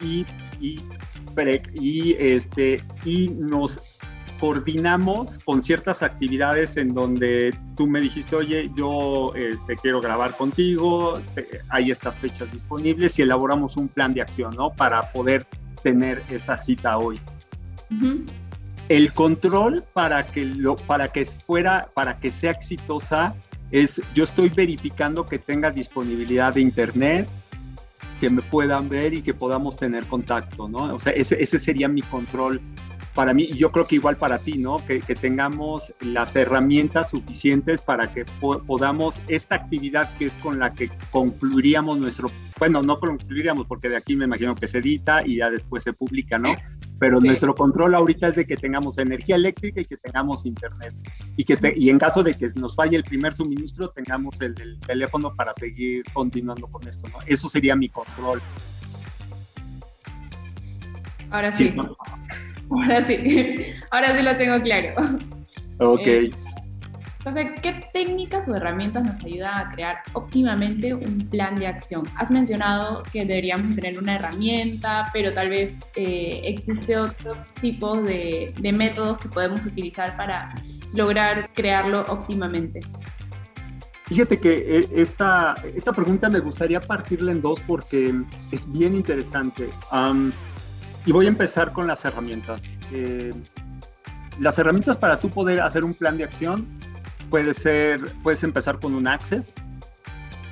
Y, 0.00 0.24
y, 0.60 0.80
y, 1.74 2.16
este, 2.20 2.84
y 3.04 3.30
nos 3.30 3.82
coordinamos 4.40 5.38
con 5.44 5.60
ciertas 5.60 6.02
actividades 6.02 6.78
en 6.78 6.94
donde 6.94 7.54
tú 7.76 7.86
me 7.86 8.00
dijiste, 8.00 8.34
oye, 8.34 8.70
yo 8.74 9.34
este, 9.34 9.76
quiero 9.76 10.00
grabar 10.00 10.34
contigo, 10.36 11.20
hay 11.68 11.90
estas 11.90 12.18
fechas 12.18 12.50
disponibles 12.50 13.18
y 13.18 13.22
elaboramos 13.22 13.76
un 13.76 13.88
plan 13.88 14.14
de 14.14 14.22
acción, 14.22 14.56
¿no? 14.56 14.70
Para 14.70 15.12
poder 15.12 15.46
tener 15.82 16.22
esta 16.30 16.56
cita 16.56 16.96
hoy. 16.96 17.20
El 18.88 19.12
control 19.12 19.84
para 19.92 20.24
que, 20.24 20.46
lo, 20.46 20.76
para 20.76 21.12
que 21.12 21.26
fuera, 21.26 21.88
para 21.92 22.18
que 22.18 22.30
sea 22.30 22.52
exitosa, 22.52 23.34
es 23.70 24.00
yo 24.14 24.24
estoy 24.24 24.48
verificando 24.48 25.26
que 25.26 25.38
tenga 25.38 25.70
disponibilidad 25.70 26.54
de 26.54 26.62
internet, 26.62 27.28
que 28.20 28.30
me 28.30 28.40
puedan 28.40 28.88
ver 28.88 29.12
y 29.12 29.22
que 29.22 29.34
podamos 29.34 29.76
tener 29.76 30.04
contacto, 30.06 30.66
¿no? 30.66 30.94
O 30.94 30.98
sea, 30.98 31.12
ese, 31.12 31.40
ese 31.40 31.58
sería 31.58 31.88
mi 31.88 32.02
control 32.02 32.60
para 33.14 33.34
mí, 33.34 33.48
yo 33.48 33.72
creo 33.72 33.86
que 33.86 33.96
igual 33.96 34.16
para 34.16 34.38
ti, 34.38 34.58
¿no? 34.58 34.78
Que, 34.86 35.00
tengamos 35.20 35.92
las 36.00 36.36
herramientas 36.36 37.10
suficientes 37.10 37.80
para 37.80 38.12
que 38.12 38.24
podamos 38.40 39.20
esta 39.28 39.56
actividad 39.56 40.12
que 40.16 40.26
es 40.26 40.36
con 40.36 40.58
la 40.58 40.72
que 40.72 40.88
concluiríamos 41.10 41.98
nuestro, 41.98 42.30
bueno, 42.58 42.82
no 42.82 42.98
concluiríamos 43.00 43.66
porque 43.66 43.88
de 43.88 43.96
aquí 43.96 44.16
me 44.16 44.24
imagino 44.24 44.54
que 44.54 44.66
se 44.66 44.78
edita 44.78 45.26
y 45.26 45.36
ya 45.36 45.50
después 45.50 45.82
se 45.82 45.92
publica, 45.92 46.38
¿no? 46.38 46.50
Pero 46.98 47.18
nuestro 47.18 47.54
control 47.54 47.94
ahorita 47.94 48.28
es 48.28 48.36
de 48.36 48.46
que 48.46 48.56
tengamos 48.56 48.98
energía 48.98 49.36
eléctrica 49.36 49.80
y 49.80 49.84
que 49.86 49.96
tengamos 49.96 50.44
internet. 50.44 50.94
Y, 51.36 51.44
que 51.44 51.58
y 51.76 51.88
en 51.88 51.98
caso 51.98 52.22
de 52.22 52.36
que 52.36 52.50
nos 52.54 52.76
falle 52.76 52.96
el 52.96 53.04
primer 53.04 53.34
suministro, 53.34 53.90
tengamos 53.90 54.40
el, 54.40 54.54
teléfono 54.86 55.34
para 55.34 55.54
seguir 55.54 56.04
continuando 56.12 56.66
con 56.66 56.86
esto, 56.86 57.08
¿no? 57.08 57.18
Eso 57.26 57.48
sería 57.48 57.74
mi 57.74 57.88
control. 57.88 58.42
Ahora 61.30 61.52
sí. 61.52 61.74
Ahora 62.70 63.04
sí, 63.04 63.16
ahora 63.90 64.16
sí 64.16 64.22
lo 64.22 64.36
tengo 64.36 64.62
claro. 64.62 64.94
Ok. 65.80 66.06
Eh, 66.06 66.30
entonces, 67.18 67.60
¿qué 67.62 67.84
técnicas 67.92 68.48
o 68.48 68.54
herramientas 68.54 69.02
nos 69.02 69.24
ayudan 69.24 69.58
a 69.58 69.70
crear 69.72 69.96
óptimamente 70.12 70.94
un 70.94 71.28
plan 71.28 71.56
de 71.56 71.66
acción? 71.66 72.04
Has 72.16 72.30
mencionado 72.30 73.02
que 73.12 73.26
deberíamos 73.26 73.74
tener 73.74 73.98
una 73.98 74.14
herramienta, 74.14 75.10
pero 75.12 75.32
tal 75.32 75.50
vez 75.50 75.78
eh, 75.96 76.42
existe 76.44 76.96
otros 76.96 77.36
tipos 77.60 78.04
de, 78.04 78.54
de 78.58 78.72
métodos 78.72 79.18
que 79.18 79.28
podemos 79.28 79.66
utilizar 79.66 80.16
para 80.16 80.54
lograr 80.94 81.50
crearlo 81.54 82.04
óptimamente. 82.08 82.80
Fíjate 84.06 84.40
que 84.40 84.78
eh, 84.78 84.88
esta, 84.96 85.54
esta 85.76 85.92
pregunta 85.92 86.28
me 86.28 86.40
gustaría 86.40 86.80
partirla 86.80 87.30
en 87.30 87.40
dos 87.40 87.60
porque 87.60 88.12
es 88.50 88.72
bien 88.72 88.94
interesante. 88.94 89.68
Y 91.06 91.12
voy 91.12 91.26
a 91.26 91.28
empezar 91.28 91.72
con 91.72 91.86
las 91.86 92.04
herramientas. 92.04 92.72
Eh, 92.92 93.32
las 94.38 94.58
herramientas 94.58 94.96
para 94.96 95.18
tú 95.18 95.30
poder 95.30 95.60
hacer 95.60 95.84
un 95.84 95.94
plan 95.94 96.16
de 96.18 96.24
acción 96.24 96.66
puede 97.30 97.54
ser, 97.54 98.00
puedes 98.22 98.42
empezar 98.42 98.78
con 98.78 98.94
un 98.94 99.06
Access 99.06 99.54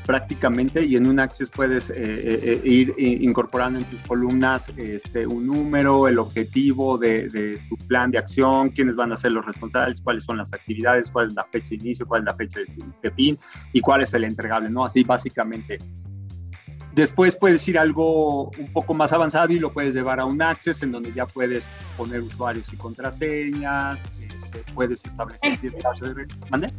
prácticamente 0.06 0.82
y 0.82 0.96
en 0.96 1.06
un 1.06 1.20
Access 1.20 1.50
puedes 1.50 1.90
eh, 1.90 1.94
eh, 1.96 2.60
ir 2.64 2.94
incorporando 2.98 3.78
en 3.78 3.84
tus 3.84 4.00
columnas 4.06 4.72
este, 4.78 5.26
un 5.26 5.46
número, 5.46 6.08
el 6.08 6.18
objetivo 6.18 6.96
de, 6.96 7.28
de, 7.28 7.58
tu 7.68 7.76
plan 7.86 8.10
de 8.10 8.16
acción, 8.16 8.70
quiénes 8.70 8.96
van 8.96 9.12
a 9.12 9.18
ser 9.18 9.32
los 9.32 9.44
responsables, 9.44 10.00
cuáles 10.00 10.24
son 10.24 10.38
las 10.38 10.50
actividades, 10.54 11.10
cuál 11.10 11.26
es 11.26 11.34
la 11.34 11.44
fecha 11.44 11.68
de 11.70 11.74
inicio, 11.74 12.06
cuál 12.06 12.22
es 12.22 12.26
la 12.26 12.34
fecha 12.34 12.60
de 13.02 13.10
fin 13.10 13.38
y 13.74 13.80
cuál 13.82 14.00
es 14.00 14.14
el 14.14 14.24
entregable, 14.24 14.70
¿no? 14.70 14.86
Así 14.86 15.04
básicamente 15.04 15.76
Después 16.98 17.36
puedes 17.36 17.68
ir 17.68 17.78
algo 17.78 18.50
un 18.58 18.72
poco 18.72 18.92
más 18.92 19.12
avanzado 19.12 19.52
y 19.52 19.60
lo 19.60 19.72
puedes 19.72 19.94
llevar 19.94 20.18
a 20.18 20.24
un 20.24 20.42
Access 20.42 20.82
en 20.82 20.90
donde 20.90 21.12
ya 21.12 21.26
puedes 21.26 21.68
poner 21.96 22.22
usuarios 22.22 22.72
y 22.72 22.76
contraseñas, 22.76 24.04
este, 24.20 24.72
puedes 24.74 25.06
establecer 25.06 25.56
ciertas 25.58 26.00
de... 26.00 26.26
¿Mande? 26.50 26.74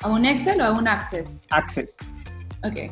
¿A 0.00 0.08
un 0.08 0.24
Excel 0.24 0.62
o 0.62 0.64
a 0.64 0.72
un 0.72 0.88
Access? 0.88 1.36
Access. 1.50 1.98
Ok. 2.62 2.90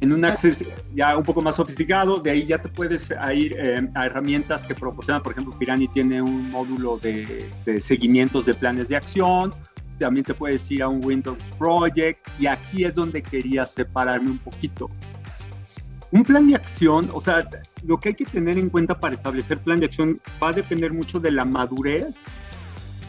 En 0.00 0.12
un 0.12 0.24
Access 0.24 0.64
ya 0.92 1.16
un 1.16 1.22
poco 1.22 1.40
más 1.40 1.54
sofisticado, 1.54 2.18
de 2.18 2.32
ahí 2.32 2.46
ya 2.46 2.58
te 2.58 2.68
puedes 2.68 3.08
ir 3.32 3.54
eh, 3.56 3.88
a 3.94 4.06
herramientas 4.06 4.66
que 4.66 4.74
proporcionan, 4.74 5.22
por 5.22 5.30
ejemplo, 5.30 5.56
Pirani 5.56 5.86
tiene 5.86 6.20
un 6.20 6.50
módulo 6.50 6.98
de, 6.98 7.48
de 7.64 7.80
seguimientos 7.80 8.44
de 8.44 8.54
planes 8.54 8.88
de 8.88 8.96
acción, 8.96 9.54
también 10.00 10.24
te 10.24 10.34
puedes 10.34 10.68
ir 10.68 10.82
a 10.82 10.88
un 10.88 11.04
Windows 11.04 11.38
Project 11.56 12.26
y 12.40 12.48
aquí 12.48 12.82
es 12.82 12.92
donde 12.92 13.22
quería 13.22 13.64
separarme 13.66 14.30
un 14.30 14.38
poquito 14.38 14.90
un 16.12 16.24
plan 16.24 16.46
de 16.46 16.56
acción, 16.56 17.08
o 17.12 17.20
sea, 17.20 17.48
lo 17.84 17.98
que 17.98 18.10
hay 18.10 18.14
que 18.14 18.24
tener 18.24 18.58
en 18.58 18.68
cuenta 18.68 18.98
para 18.98 19.14
establecer 19.14 19.58
plan 19.58 19.80
de 19.80 19.86
acción 19.86 20.20
va 20.42 20.48
a 20.48 20.52
depender 20.52 20.92
mucho 20.92 21.20
de 21.20 21.30
la 21.30 21.44
madurez 21.44 22.16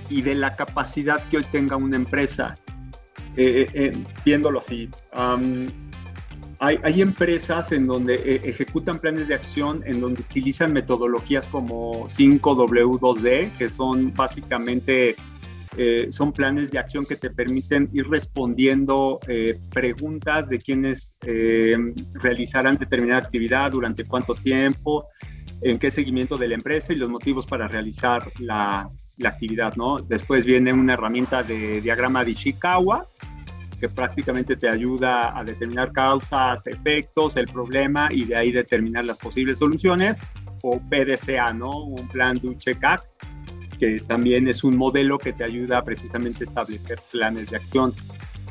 y 0.09 0.21
de 0.21 0.35
la 0.35 0.55
capacidad 0.55 1.23
que 1.29 1.37
hoy 1.37 1.45
tenga 1.45 1.75
una 1.75 1.95
empresa. 1.95 2.55
Eh, 3.37 3.65
eh, 3.65 3.69
eh, 3.73 4.03
viéndolo 4.25 4.59
así, 4.59 4.89
hay, 6.59 6.77
hay, 6.83 7.01
empresas 7.01 7.71
en 7.71 7.87
donde 7.87 8.15
ejecutan 8.43 8.99
planes 8.99 9.29
de 9.29 9.35
acción 9.35 9.81
en 9.85 10.01
donde 10.01 10.21
utilizan 10.21 10.73
metodologías 10.73 11.47
como 11.47 12.07
5W2D, 12.07 13.51
que 13.57 13.69
son 13.69 14.13
básicamente 14.13 15.15
eh, 15.77 16.07
son 16.11 16.33
planes 16.33 16.69
de 16.71 16.79
acción 16.79 17.05
que 17.05 17.15
te 17.15 17.29
permiten 17.29 17.89
ir 17.93 18.09
respondiendo 18.09 19.19
eh, 19.27 19.59
preguntas 19.69 20.49
de 20.49 20.59
quienes 20.59 21.15
eh, 21.25 21.77
realizarán 22.13 22.77
determinada 22.77 23.19
actividad, 23.19 23.71
durante 23.71 24.03
cuánto 24.03 24.35
tiempo, 24.35 25.07
en 25.61 25.79
qué 25.79 25.89
seguimiento 25.89 26.37
de 26.37 26.49
la 26.49 26.55
empresa 26.55 26.91
y 26.91 26.97
los 26.97 27.09
motivos 27.09 27.45
para 27.45 27.67
realizar 27.67 28.23
la, 28.39 28.89
la 29.17 29.29
actividad, 29.29 29.75
¿no? 29.75 29.99
Después 29.99 30.45
viene 30.45 30.73
una 30.73 30.93
herramienta 30.93 31.41
de 31.41 31.79
diagrama 31.79 32.25
de 32.25 32.31
Ishikawa, 32.31 33.07
que 33.79 33.87
prácticamente 33.87 34.57
te 34.57 34.67
ayuda 34.67 35.37
a 35.37 35.43
determinar 35.43 35.91
causas, 35.93 36.67
efectos, 36.67 37.37
el 37.37 37.47
problema 37.47 38.09
y 38.11 38.25
de 38.25 38.35
ahí 38.35 38.51
determinar 38.51 39.05
las 39.05 39.17
posibles 39.17 39.59
soluciones, 39.59 40.19
o 40.63 40.79
PDCA, 40.79 41.53
¿no? 41.53 41.85
Un 41.85 42.07
plan 42.07 42.37
de 42.37 42.57
check 42.57 42.83
act 42.83 43.05
que 43.81 43.99
también 44.01 44.47
es 44.47 44.63
un 44.63 44.77
modelo 44.77 45.17
que 45.17 45.33
te 45.33 45.43
ayuda 45.43 45.83
precisamente 45.83 46.43
a 46.43 46.47
establecer 46.47 46.99
planes 47.11 47.49
de 47.49 47.55
acción. 47.55 47.95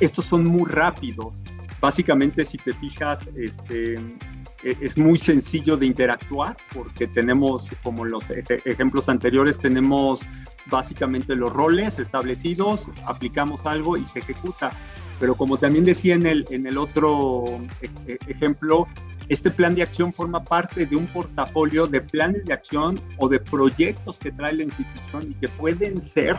Estos 0.01 0.25
son 0.25 0.45
muy 0.45 0.69
rápidos. 0.69 1.33
Básicamente, 1.81 2.45
si 2.45 2.59
te 2.59 2.73
fijas, 2.75 3.29
este, 3.37 3.95
e-, 3.95 4.77
es 4.81 4.99
muy 4.99 5.19
sencillo 5.19 5.77
de 5.77 5.87
interactuar 5.87 6.57
porque 6.75 7.07
tenemos, 7.07 7.69
como 7.85 8.05
los 8.05 8.29
ejemplos 8.65 9.09
anteriores, 9.09 9.57
tenemos 9.57 10.23
básicamente 10.67 11.37
los 11.37 11.53
roles 11.53 12.01
establecidos, 12.01 12.91
aplicamos 13.07 13.67
algo 13.67 13.97
y 13.97 14.07
se 14.07 14.19
ejecuta. 14.19 14.73
Pero 15.21 15.37
como 15.37 15.59
también 15.59 15.85
decía 15.85 16.17
en 16.17 16.27
el, 16.27 16.45
en 16.51 16.67
el 16.67 16.77
otro 16.77 17.45
e-, 17.83 18.13
e-, 18.13 18.19
ejemplo, 18.27 18.89
este 19.31 19.49
plan 19.49 19.77
de 19.77 19.83
acción 19.83 20.13
forma 20.13 20.43
parte 20.43 20.85
de 20.85 20.97
un 20.97 21.07
portafolio 21.07 21.87
de 21.87 22.01
planes 22.01 22.45
de 22.45 22.53
acción 22.53 23.01
o 23.17 23.29
de 23.29 23.39
proyectos 23.39 24.19
que 24.19 24.33
trae 24.33 24.53
la 24.53 24.65
institución 24.65 25.31
y 25.31 25.35
que 25.35 25.49
pueden 25.49 26.03
ser 26.03 26.37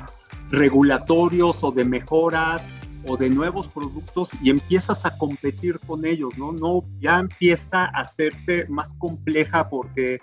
regulatorios 0.51 1.63
o 1.63 1.71
de 1.71 1.85
mejoras 1.85 2.67
o 3.07 3.15
de 3.15 3.29
nuevos 3.29 3.69
productos 3.69 4.31
y 4.43 4.49
empiezas 4.49 5.05
a 5.05 5.17
competir 5.17 5.79
con 5.79 6.05
ellos, 6.05 6.37
¿no? 6.37 6.51
No, 6.51 6.83
ya 6.99 7.19
empieza 7.19 7.85
a 7.85 8.01
hacerse 8.01 8.65
más 8.67 8.93
compleja 8.95 9.69
porque 9.69 10.19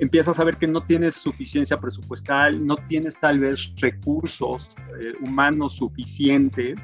empiezas 0.00 0.40
a 0.40 0.44
ver 0.44 0.56
que 0.56 0.66
no 0.66 0.82
tienes 0.82 1.14
suficiencia 1.14 1.78
presupuestal, 1.78 2.66
no 2.66 2.76
tienes 2.88 3.16
tal 3.16 3.38
vez 3.38 3.72
recursos 3.76 4.74
eh, 5.00 5.12
humanos 5.22 5.76
suficientes 5.76 6.80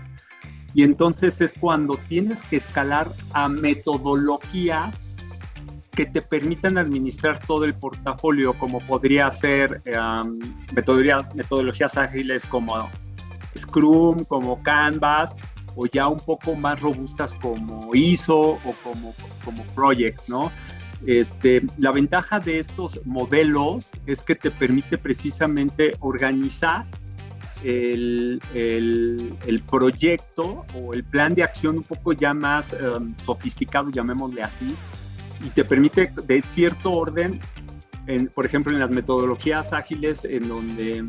y 0.75 0.83
entonces 0.83 1.41
es 1.41 1.55
cuando 1.59 1.99
tienes 2.09 2.43
que 2.43 2.57
escalar 2.57 3.09
a 3.33 3.49
metodologías 3.49 5.13
que 5.95 6.07
te 6.07 6.23
permitan 6.23 6.79
administrar 6.79 7.39
todo 7.47 7.65
el 7.65 7.75
portafolio, 7.75 8.55
como 8.55 8.81
podría 8.81 9.31
ser 9.31 9.83
metodologías, 10.73 11.35
metodologías 11.35 11.97
ágiles 11.99 12.47
como 12.47 12.89
Scrum, 13.57 14.25
como 14.25 14.63
Canvas, 14.63 15.37
o 15.77 15.87
ya 15.87 16.09
un 16.09 16.21
poco 16.21 16.55
más 16.55 16.81
robustas 16.81 17.35
como 17.35 17.95
ISO 17.95 18.41
o 18.41 18.75
como, 18.83 19.15
como 19.45 19.63
Project, 19.75 20.21
¿no? 20.29 20.51
Este, 21.07 21.63
la 21.79 21.91
ventaja 21.91 22.39
de 22.39 22.61
estos 22.61 23.01
modelos 23.05 23.91
es 24.07 24.23
que 24.23 24.35
te 24.35 24.51
permite 24.51 24.97
precisamente 24.97 25.97
organizar 26.01 26.87
el, 27.65 28.41
el, 28.55 29.63
proyecto 29.69 30.65
o 30.75 30.95
el 30.95 31.05
plan 31.05 31.35
de 31.35 31.43
acción 31.43 31.79
un 31.79 31.83
poco 31.83 32.13
ya 32.13 32.35
más 32.35 32.73
um, 32.73 33.15
sofisticado, 33.25 33.91
llamémosle 33.91 34.43
así, 34.43 34.75
y 35.45 35.51
te 35.51 35.65
permite 35.65 36.13
de 36.27 36.43
cierto 36.43 36.93
orden 36.93 37.41
por 38.35 38.45
ejemplo, 38.45 38.73
en 38.73 38.81
las 38.81 38.91
metodologías 38.91 39.73
ágiles, 39.73 40.25
en 40.25 40.49
donde 40.49 41.05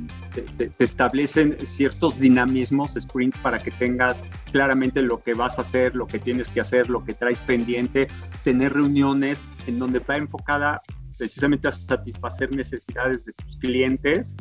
te, 0.57 0.71
establecen 0.79 1.57
ciertos 1.65 2.19
dinamismos, 2.19 2.93
sprints, 2.99 3.37
para 3.39 3.59
que 3.59 3.71
tengas 3.71 4.23
claramente 4.51 5.01
lo 5.01 5.21
que 5.21 5.33
vas 5.33 5.57
a 5.57 5.61
hacer, 5.61 5.95
lo 5.95 6.05
que 6.05 6.19
tienes 6.19 6.49
que 6.49 6.61
hacer, 6.61 6.89
lo 6.89 7.03
que 7.03 7.13
traes 7.13 7.41
pendiente, 7.41 8.07
tener 8.43 8.73
reuniones 8.73 9.41
en 9.65 9.79
donde 9.79 9.99
va 9.99 10.17
enfocada 10.17 10.81
precisamente 11.17 11.67
a 11.67 11.71
satisfacer 11.71 12.51
necesidades 12.51 13.25
de 13.25 13.33
tus 13.33 13.57
clientes 13.57 14.35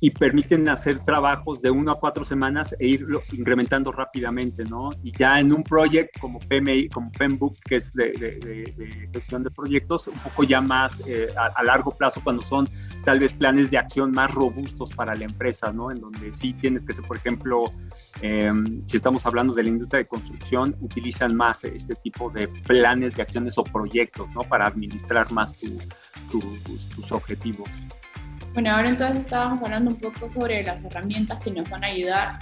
y 0.00 0.10
permiten 0.10 0.66
hacer 0.68 1.04
trabajos 1.04 1.60
de 1.60 1.70
uno 1.70 1.92
a 1.92 2.00
cuatro 2.00 2.24
semanas 2.24 2.74
e 2.78 2.86
irlo 2.86 3.20
incrementando 3.32 3.92
rápidamente, 3.92 4.64
¿no? 4.64 4.90
Y 5.04 5.12
ya 5.12 5.38
en 5.38 5.52
un 5.52 5.62
proyecto 5.62 6.18
como 6.20 6.40
PMI, 6.40 6.88
como 6.88 7.12
PEMBOOK, 7.12 7.58
que 7.68 7.76
es 7.76 7.92
de, 7.92 9.08
gestión 9.12 9.42
de 9.42 9.50
proyectos, 9.50 10.06
un 10.06 10.18
poco 10.18 10.44
ya 10.44 10.62
más 10.62 11.02
eh, 11.06 11.28
a, 11.36 11.62
largo 11.62 11.94
plazo, 11.94 12.22
cuando 12.24 12.42
son 12.42 12.66
tal 13.04 13.18
vez 13.18 13.34
planes 13.34 13.70
de 13.70 13.76
acción 13.76 14.10
más 14.12 14.32
robustos 14.32 14.90
para 14.90 15.14
la 15.14 15.24
empresa, 15.24 15.70
¿no? 15.70 15.90
En 15.90 16.00
donde 16.00 16.32
sí 16.32 16.54
tienes 16.54 16.82
que 16.84 16.94
ser, 16.94 17.04
por 17.04 17.18
ejemplo, 17.18 17.64
em, 18.22 18.82
si 18.86 18.96
estamos 18.96 19.26
hablando 19.26 19.52
de 19.52 19.64
la 19.64 19.68
industria 19.68 19.98
de 19.98 20.06
construcción, 20.06 20.74
utilizan 20.80 21.36
más 21.36 21.62
este 21.64 21.94
tipo 21.96 22.30
de 22.30 22.48
planes 22.48 23.14
de 23.14 23.22
acciones 23.22 23.58
o 23.58 23.64
proyectos, 23.64 24.30
¿no? 24.30 24.40
Para 24.40 24.66
administrar 24.66 25.30
más 25.30 25.54
tus 26.30 27.12
objetivos. 27.12 27.68
Bueno, 28.52 28.72
ahora 28.72 28.88
entonces 28.88 29.20
estábamos 29.20 29.62
hablando 29.62 29.90
un 29.90 29.96
poco 29.96 30.28
sobre 30.28 30.62
las 30.64 30.82
herramientas 30.82 31.42
que 31.42 31.52
nos 31.52 31.68
van 31.70 31.84
a 31.84 31.86
ayudar 31.86 32.38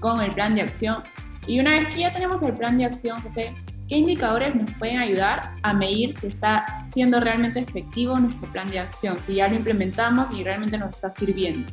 con 0.00 0.20
el 0.20 0.32
plan 0.32 0.54
de 0.54 0.62
acción. 0.62 1.02
Y 1.46 1.60
una 1.60 1.72
vez 1.72 1.94
que 1.94 2.00
ya 2.00 2.14
tenemos 2.14 2.42
el 2.42 2.56
plan 2.56 2.78
de 2.78 2.86
acción, 2.86 3.20
José, 3.20 3.54
¿qué 3.88 3.96
indicadores 3.96 4.54
nos 4.54 4.70
pueden 4.78 4.98
ayudar 4.98 5.54
a 5.62 5.74
medir 5.74 6.18
si 6.18 6.28
está 6.28 6.82
siendo 6.84 7.20
realmente 7.20 7.60
efectivo 7.60 8.18
nuestro 8.18 8.50
plan 8.50 8.70
de 8.70 8.78
acción, 8.78 9.20
si 9.20 9.34
ya 9.34 9.48
lo 9.48 9.56
implementamos 9.56 10.32
y 10.32 10.42
realmente 10.42 10.78
nos 10.78 10.90
está 10.90 11.10
sirviendo? 11.10 11.70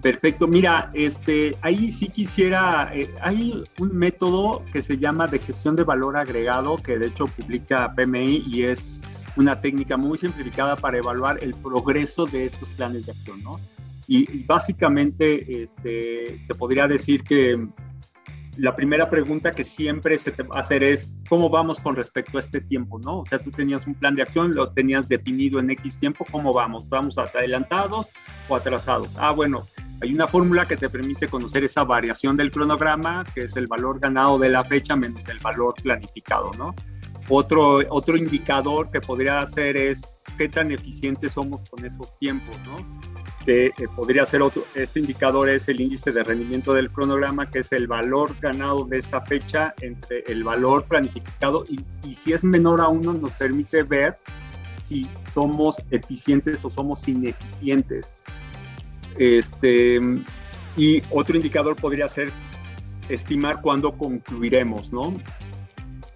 Perfecto, 0.00 0.46
mira, 0.48 0.90
este, 0.94 1.56
ahí 1.62 1.88
sí 1.88 2.08
quisiera, 2.08 2.90
eh, 2.92 3.08
hay 3.20 3.62
un 3.78 3.96
método 3.96 4.64
que 4.72 4.82
se 4.82 4.98
llama 4.98 5.28
de 5.28 5.38
gestión 5.38 5.76
de 5.76 5.84
valor 5.84 6.16
agregado, 6.16 6.76
que 6.76 6.98
de 6.98 7.06
hecho 7.06 7.26
publica 7.26 7.92
PMI 7.94 8.42
y 8.46 8.64
es 8.64 9.00
una 9.36 9.60
técnica 9.60 9.96
muy 9.96 10.18
simplificada 10.18 10.76
para 10.76 10.98
evaluar 10.98 11.42
el 11.42 11.54
progreso 11.54 12.26
de 12.26 12.46
estos 12.46 12.68
planes 12.70 13.06
de 13.06 13.12
acción, 13.12 13.42
¿no? 13.42 13.60
Y, 14.08 14.44
básicamente 14.44 15.62
este, 15.62 16.38
te 16.46 16.54
podría 16.54 16.86
decir 16.86 17.22
que 17.22 17.66
la 18.58 18.76
primera 18.76 19.08
pregunta 19.08 19.52
que 19.52 19.64
siempre 19.64 20.18
se 20.18 20.32
te 20.32 20.42
va 20.42 20.56
a 20.56 20.60
hacer 20.60 20.82
es, 20.82 21.08
¿cómo 21.28 21.48
vamos 21.48 21.80
con 21.80 21.96
respecto 21.96 22.36
a 22.36 22.40
este 22.40 22.60
tiempo? 22.60 22.98
¿no? 22.98 23.20
O 23.20 23.24
sea, 23.24 23.38
tú 23.38 23.50
tenías 23.50 23.86
un 23.86 23.94
plan 23.94 24.14
de 24.14 24.22
acción, 24.22 24.54
lo 24.54 24.70
tenías 24.70 25.08
definido 25.08 25.58
en 25.58 25.70
X 25.70 26.00
tiempo, 26.00 26.26
¿cómo 26.30 26.52
vamos? 26.52 26.88
¿Vamos 26.88 27.16
adelantados 27.16 28.10
o 28.48 28.56
atrasados? 28.56 29.16
Ah, 29.16 29.30
bueno, 29.30 29.66
hay 30.02 30.12
una 30.12 30.26
fórmula 30.26 30.66
que 30.66 30.76
te 30.76 30.90
permite 30.90 31.28
conocer 31.28 31.64
esa 31.64 31.84
variación 31.84 32.36
del 32.36 32.50
cronograma, 32.50 33.24
que 33.34 33.44
es 33.44 33.56
el 33.56 33.68
valor 33.68 34.00
ganado 34.00 34.38
de 34.38 34.50
la 34.50 34.64
fecha 34.64 34.96
menos 34.96 35.26
el 35.28 35.38
valor 35.38 35.74
planificado, 35.82 36.50
¿no? 36.58 36.74
Otro, 37.28 37.80
otro 37.90 38.16
indicador 38.16 38.90
que 38.90 39.00
podría 39.00 39.40
hacer 39.40 39.76
es 39.76 40.02
qué 40.36 40.48
tan 40.48 40.70
eficientes 40.70 41.32
somos 41.32 41.62
con 41.70 41.84
esos 41.84 42.18
tiempos, 42.18 42.56
¿no? 42.66 42.76
Que 43.44 43.66
eh, 43.66 43.72
podría 43.96 44.24
ser 44.24 44.42
otro, 44.42 44.64
este 44.74 45.00
indicador 45.00 45.48
es 45.48 45.68
el 45.68 45.80
índice 45.80 46.12
de 46.12 46.22
rendimiento 46.22 46.74
del 46.74 46.90
cronograma, 46.90 47.50
que 47.50 47.60
es 47.60 47.72
el 47.72 47.86
valor 47.86 48.32
ganado 48.40 48.84
de 48.84 48.98
esa 48.98 49.20
fecha 49.20 49.74
entre 49.80 50.24
el 50.26 50.44
valor 50.44 50.84
planificado 50.84 51.64
y, 51.68 51.80
y 52.04 52.14
si 52.14 52.32
es 52.32 52.44
menor 52.44 52.80
a 52.80 52.88
uno 52.88 53.12
nos 53.12 53.32
permite 53.32 53.82
ver 53.82 54.16
si 54.78 55.06
somos 55.32 55.76
eficientes 55.90 56.64
o 56.64 56.70
somos 56.70 57.06
ineficientes. 57.08 58.14
Este, 59.18 60.00
y 60.76 61.02
otro 61.10 61.36
indicador 61.36 61.76
podría 61.76 62.08
ser 62.08 62.30
estimar 63.08 63.60
cuándo 63.60 63.92
concluiremos, 63.96 64.92
¿no? 64.92 65.14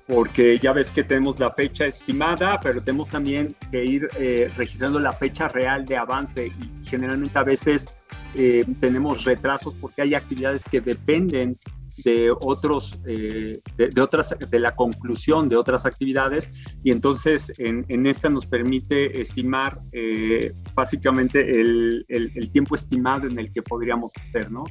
Porque 0.06 0.58
ya 0.58 0.72
ves 0.72 0.90
que 0.90 1.02
tenemos 1.02 1.38
la 1.40 1.50
fecha 1.50 1.86
estimada, 1.86 2.60
pero 2.60 2.82
tenemos 2.82 3.08
también 3.08 3.56
que 3.70 3.84
ir 3.84 4.08
eh, 4.18 4.50
registrando 4.56 5.00
la 5.00 5.12
fecha 5.12 5.48
real 5.48 5.84
de 5.84 5.96
avance 5.96 6.46
y 6.46 6.86
generalmente 6.86 7.38
a 7.38 7.42
veces 7.42 7.88
eh, 8.34 8.64
tenemos 8.80 9.24
retrasos 9.24 9.74
porque 9.74 10.02
hay 10.02 10.14
actividades 10.14 10.62
que 10.62 10.80
dependen 10.80 11.58
de 12.04 12.30
otros, 12.30 12.96
eh, 13.06 13.60
de, 13.76 14.00
otras, 14.00 14.36
de 14.38 14.60
la 14.60 14.76
conclusión 14.76 15.48
de 15.48 15.56
otras 15.56 15.86
actividades 15.86 16.52
y 16.84 16.92
entonces 16.92 17.50
en, 17.56 18.06
esta 18.06 18.28
nos 18.28 18.46
permite 18.46 19.20
estimar 19.20 19.80
básicamente 20.74 21.58
el, 21.58 22.04
el, 22.08 22.50
tiempo 22.50 22.74
estimado 22.74 23.26
en 23.26 23.38
el 23.38 23.50
que 23.50 23.62
podríamos 23.62 24.12
hacer, 24.28 24.52
¿no? 24.52 24.64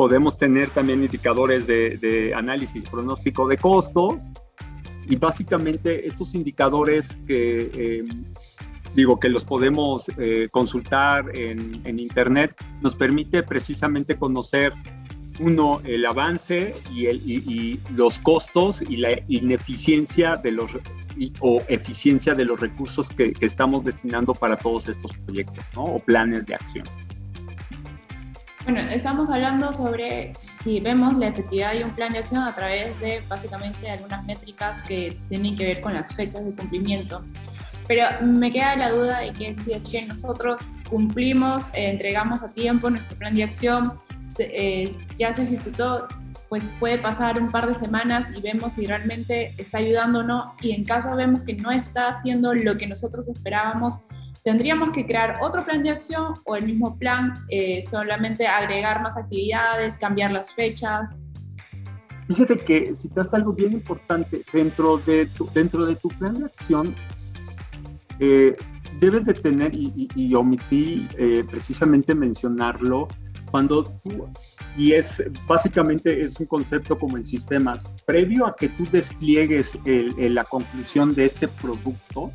Podemos 0.00 0.38
tener 0.38 0.70
también 0.70 1.02
indicadores 1.02 1.66
de, 1.66 2.32
análisis 2.34 2.88
pronóstico 2.88 3.46
de 3.46 3.58
costos 3.58 4.24
y 5.06 5.16
básicamente 5.16 6.06
estos 6.06 6.34
indicadores 6.34 7.18
que 7.26 7.98
em, 7.98 8.24
digo 8.94 9.20
que 9.20 9.28
los 9.28 9.44
podemos 9.44 10.10
eh, 10.16 10.48
consultar 10.50 11.26
en, 11.36 11.98
internet 11.98 12.56
nos 12.80 12.94
permite 12.94 13.42
precisamente 13.42 14.16
conocer 14.16 14.72
uno 15.38 15.82
el 15.84 16.06
avance 16.06 16.76
y, 16.90 17.04
el, 17.04 17.16
y, 17.26 17.78
los 17.94 18.18
costos 18.20 18.80
y 18.80 18.96
la 18.96 19.20
ineficiencia 19.28 20.36
de 20.36 20.52
los 20.52 20.70
o 21.40 21.60
eficiencia 21.68 22.34
de 22.34 22.46
los 22.46 22.58
recursos 22.58 23.10
que, 23.10 23.34
que, 23.34 23.44
estamos 23.44 23.84
destinando 23.84 24.32
para 24.32 24.56
todos 24.56 24.88
estos 24.88 25.12
proyectos 25.26 25.62
¿no? 25.74 25.82
o 25.82 25.98
planes 25.98 26.46
de 26.46 26.54
acción. 26.54 26.86
Bueno, 28.64 28.80
estamos 28.80 29.30
hablando 29.30 29.72
sobre 29.72 30.34
si 30.62 30.80
vemos 30.80 31.16
la 31.16 31.28
efectividad 31.28 31.72
de 31.72 31.84
un 31.84 31.90
plan 31.92 32.12
de 32.12 32.18
acción 32.18 32.42
a 32.42 32.54
través 32.54 32.98
de 33.00 33.22
básicamente 33.26 33.90
algunas 33.90 34.24
métricas 34.26 34.86
que 34.86 35.18
tienen 35.30 35.56
que 35.56 35.64
ver 35.64 35.80
con 35.80 35.94
las 35.94 36.14
fechas 36.14 36.44
de 36.44 36.54
cumplimiento. 36.54 37.24
Pero 37.88 38.04
me 38.22 38.52
queda 38.52 38.76
la 38.76 38.90
duda 38.90 39.20
de 39.20 39.32
que 39.32 39.56
si 39.56 39.72
es 39.72 39.86
que 39.86 40.04
nosotros 40.06 40.60
cumplimos, 40.88 41.64
eh, 41.72 41.90
entregamos 41.90 42.42
a 42.42 42.52
tiempo 42.52 42.90
nuestro 42.90 43.16
plan 43.16 43.34
de 43.34 43.44
acción, 43.44 43.94
eh, 44.38 44.94
ya 45.18 45.34
se 45.34 45.42
ejecutó, 45.42 46.06
pues 46.48 46.68
puede 46.78 46.98
pasar 46.98 47.40
un 47.40 47.50
par 47.50 47.66
de 47.66 47.74
semanas 47.74 48.28
y 48.36 48.40
vemos 48.42 48.74
si 48.74 48.86
realmente 48.86 49.54
está 49.56 49.78
ayudando 49.78 50.20
o 50.20 50.22
no. 50.22 50.54
Y 50.60 50.72
en 50.72 50.84
caso 50.84 51.16
vemos 51.16 51.40
que 51.42 51.54
no 51.54 51.70
está 51.70 52.08
haciendo 52.08 52.52
lo 52.54 52.76
que 52.76 52.86
nosotros 52.86 53.26
esperábamos, 53.26 54.00
¿Tendríamos 54.42 54.90
que 54.90 55.04
crear 55.04 55.38
otro 55.42 55.64
plan 55.64 55.82
de 55.82 55.90
acción 55.90 56.32
o 56.44 56.56
el 56.56 56.64
mismo 56.64 56.96
plan, 56.98 57.34
eh, 57.50 57.82
solamente 57.82 58.46
agregar 58.46 59.02
más 59.02 59.16
actividades, 59.16 59.98
cambiar 59.98 60.32
las 60.32 60.52
fechas? 60.54 61.18
Fíjate 62.26 62.56
que 62.56 62.94
citas 62.94 63.34
algo 63.34 63.52
bien 63.52 63.72
importante. 63.72 64.42
Dentro 64.50 64.96
de 64.98 65.26
tu, 65.26 65.46
dentro 65.52 65.84
de 65.84 65.94
tu 65.96 66.08
plan 66.08 66.34
de 66.34 66.46
acción, 66.46 66.94
eh, 68.18 68.56
debes 68.98 69.26
de 69.26 69.34
tener, 69.34 69.74
y, 69.74 70.34
omití 70.34 71.06
eh, 71.18 71.44
precisamente 71.50 72.14
mencionarlo, 72.14 73.08
cuando 73.50 73.84
tú, 73.84 74.28
y 74.76 74.92
es 74.92 75.22
básicamente 75.48 76.22
es 76.22 76.38
un 76.38 76.46
concepto 76.46 76.96
como 76.98 77.16
en 77.16 77.24
sistemas, 77.24 77.82
previo 78.06 78.46
a 78.46 78.54
que 78.54 78.68
tú 78.68 78.86
despliegues 78.92 79.76
la 79.84 80.44
conclusión 80.44 81.16
de 81.16 81.24
este 81.24 81.48
producto, 81.48 82.30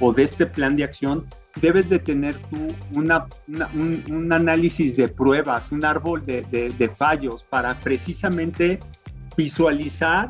o 0.00 0.12
de 0.12 0.22
este 0.22 0.46
plan 0.46 0.76
de 0.76 0.84
acción, 0.84 1.26
debes 1.60 1.88
de 1.88 1.98
tener 1.98 2.34
tú 2.50 2.68
una, 2.92 3.26
un, 3.74 4.32
análisis 4.32 4.96
de 4.96 5.08
pruebas, 5.08 5.72
un 5.72 5.84
árbol 5.84 6.24
de, 6.26 6.42
de, 6.42 6.88
fallos 6.88 7.42
para 7.42 7.74
precisamente 7.74 8.78
visualizar 9.36 10.28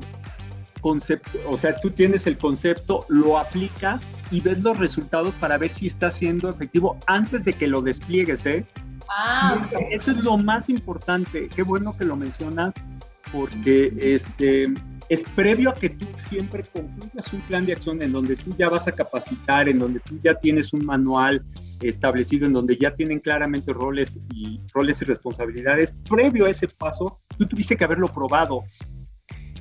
concepto, 0.81 1.39
o 1.49 1.59
sea, 1.59 1.81
tú 1.81 1.91
tienes 1.91 2.27
el 2.29 2.39
concepto, 2.39 3.05
lo 3.09 3.39
aplicas 3.39 4.07
y 4.31 4.41
ves 4.41 4.63
los 4.63 4.79
resultados 4.79 5.35
para 5.35 5.59
ver 5.59 5.71
si 5.73 5.89
está 5.89 6.11
siendo 6.11 6.49
efectivo 6.49 6.97
antes 7.07 7.45
de 7.45 7.55
que 7.55 7.67
lo 7.67 7.83
despliegues, 7.83 8.47
¿eh? 8.47 8.65
Ah, 9.09 9.67
eso 9.91 10.13
es 10.13 10.19
lo 10.19 10.37
más 10.37 10.69
importante. 10.69 11.49
Qué 11.49 11.63
bueno 11.63 11.97
que 11.97 12.05
lo 12.05 12.17
mencionas 12.17 12.75
porque 13.33 13.93
este 13.99 14.73
es 15.09 15.25
previo 15.25 15.71
a 15.71 15.75
que 15.75 15.91
tú 15.91 16.07
siempre 16.15 16.65
concluyas 16.65 17.33
un 17.33 17.41
plan 17.43 17.65
de 17.65 17.73
acción 17.73 18.03
en 18.03 18.13
donde 18.13 18.37
tú 18.37 18.51
ya 18.59 18.69
vas 18.69 18.89
a 18.89 18.93
capacitar, 18.93 19.69
en 19.69 19.79
donde 19.79 20.01
tú 20.01 20.19
ya 20.23 20.35
tienes 20.35 20.73
un 20.73 20.85
manual 20.85 21.45
establecido, 21.81 22.47
en 22.47 22.53
donde 22.53 22.77
ya 22.77 22.95
tienen 22.95 23.21
claramente 23.21 23.73
roles 23.73 24.19
y 24.35 24.61
roles 24.73 25.03
y 25.03 25.05
responsabilidades. 25.05 25.95
Previo 26.09 26.47
a 26.47 26.51
ese 26.51 26.69
paso, 26.69 27.21
tú 27.39 27.47
tuviste 27.47 27.77
que 27.77 27.85
haberlo 27.85 28.13
probado 28.13 28.65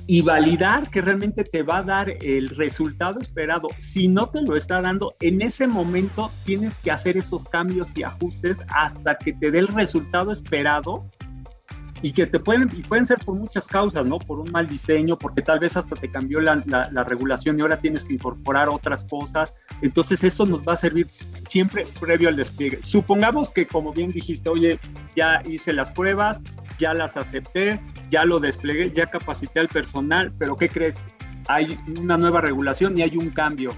y 0.08 0.22
validar 0.22 0.88
que 0.90 1.00
realmente 1.00 1.44
te 1.44 1.62
va 1.62 1.78
a 1.78 1.82
dar 1.82 2.10
el 2.22 2.50
resultado 2.50 3.20
esperado. 3.20 3.68
Si 3.78 4.08
no 4.08 4.30
te 4.30 4.40
lo 4.40 4.56
está 4.56 4.80
dando, 4.80 5.16
en 5.20 5.42
ese 5.42 5.66
momento 5.66 6.30
tienes 6.44 6.78
que 6.78 6.92
hacer 6.92 7.16
esos 7.16 7.44
cambios 7.44 7.90
y 7.96 8.04
ajustes 8.04 8.60
hasta 8.68 9.16
que 9.16 9.32
te 9.32 9.50
dé 9.50 9.58
el 9.58 9.68
resultado 9.68 10.30
esperado 10.30 11.04
y 12.02 12.12
que 12.12 12.26
te 12.26 12.38
pueden, 12.38 12.70
y 12.72 12.82
pueden 12.82 13.06
ser 13.06 13.18
por 13.18 13.34
muchas 13.34 13.66
causas, 13.66 14.04
¿no? 14.04 14.18
Por 14.18 14.38
un 14.40 14.50
mal 14.50 14.68
diseño, 14.68 15.18
porque 15.18 15.42
tal 15.42 15.58
vez 15.58 15.76
hasta 15.76 15.96
te 15.96 16.10
cambió 16.10 16.40
la, 16.40 16.62
la, 16.66 17.04
regulación 17.04 17.58
y 17.58 17.62
ahora 17.62 17.80
tienes 17.80 18.04
que 18.04 18.14
incorporar 18.14 18.68
otras 18.68 19.04
cosas. 19.04 19.54
Entonces 19.82 20.22
eso 20.24 20.46
nos 20.46 20.62
va 20.62 20.74
a 20.74 20.76
servir 20.76 21.08
siempre 21.48 21.86
previo 22.00 22.28
al 22.28 22.36
despliegue. 22.36 22.80
Supongamos 22.82 23.50
que, 23.50 23.66
como 23.66 23.92
bien 23.92 24.12
dijiste, 24.12 24.48
oye, 24.48 24.78
ya 25.14 25.42
hice 25.46 25.72
las 25.72 25.90
pruebas, 25.90 26.40
ya 26.78 26.92
las 26.94 27.16
acepté, 27.16 27.80
ya 28.10 28.24
lo 28.24 28.40
desplegué, 28.40 28.92
ya 28.92 29.06
capacité 29.06 29.60
al 29.60 29.68
personal, 29.68 30.32
pero 30.38 30.56
¿qué 30.56 30.68
crees? 30.68 31.04
Hay 31.48 31.78
una 31.98 32.16
nueva 32.16 32.40
regulación 32.40 32.98
y 32.98 33.02
hay 33.02 33.16
un 33.16 33.30
cambio. 33.30 33.72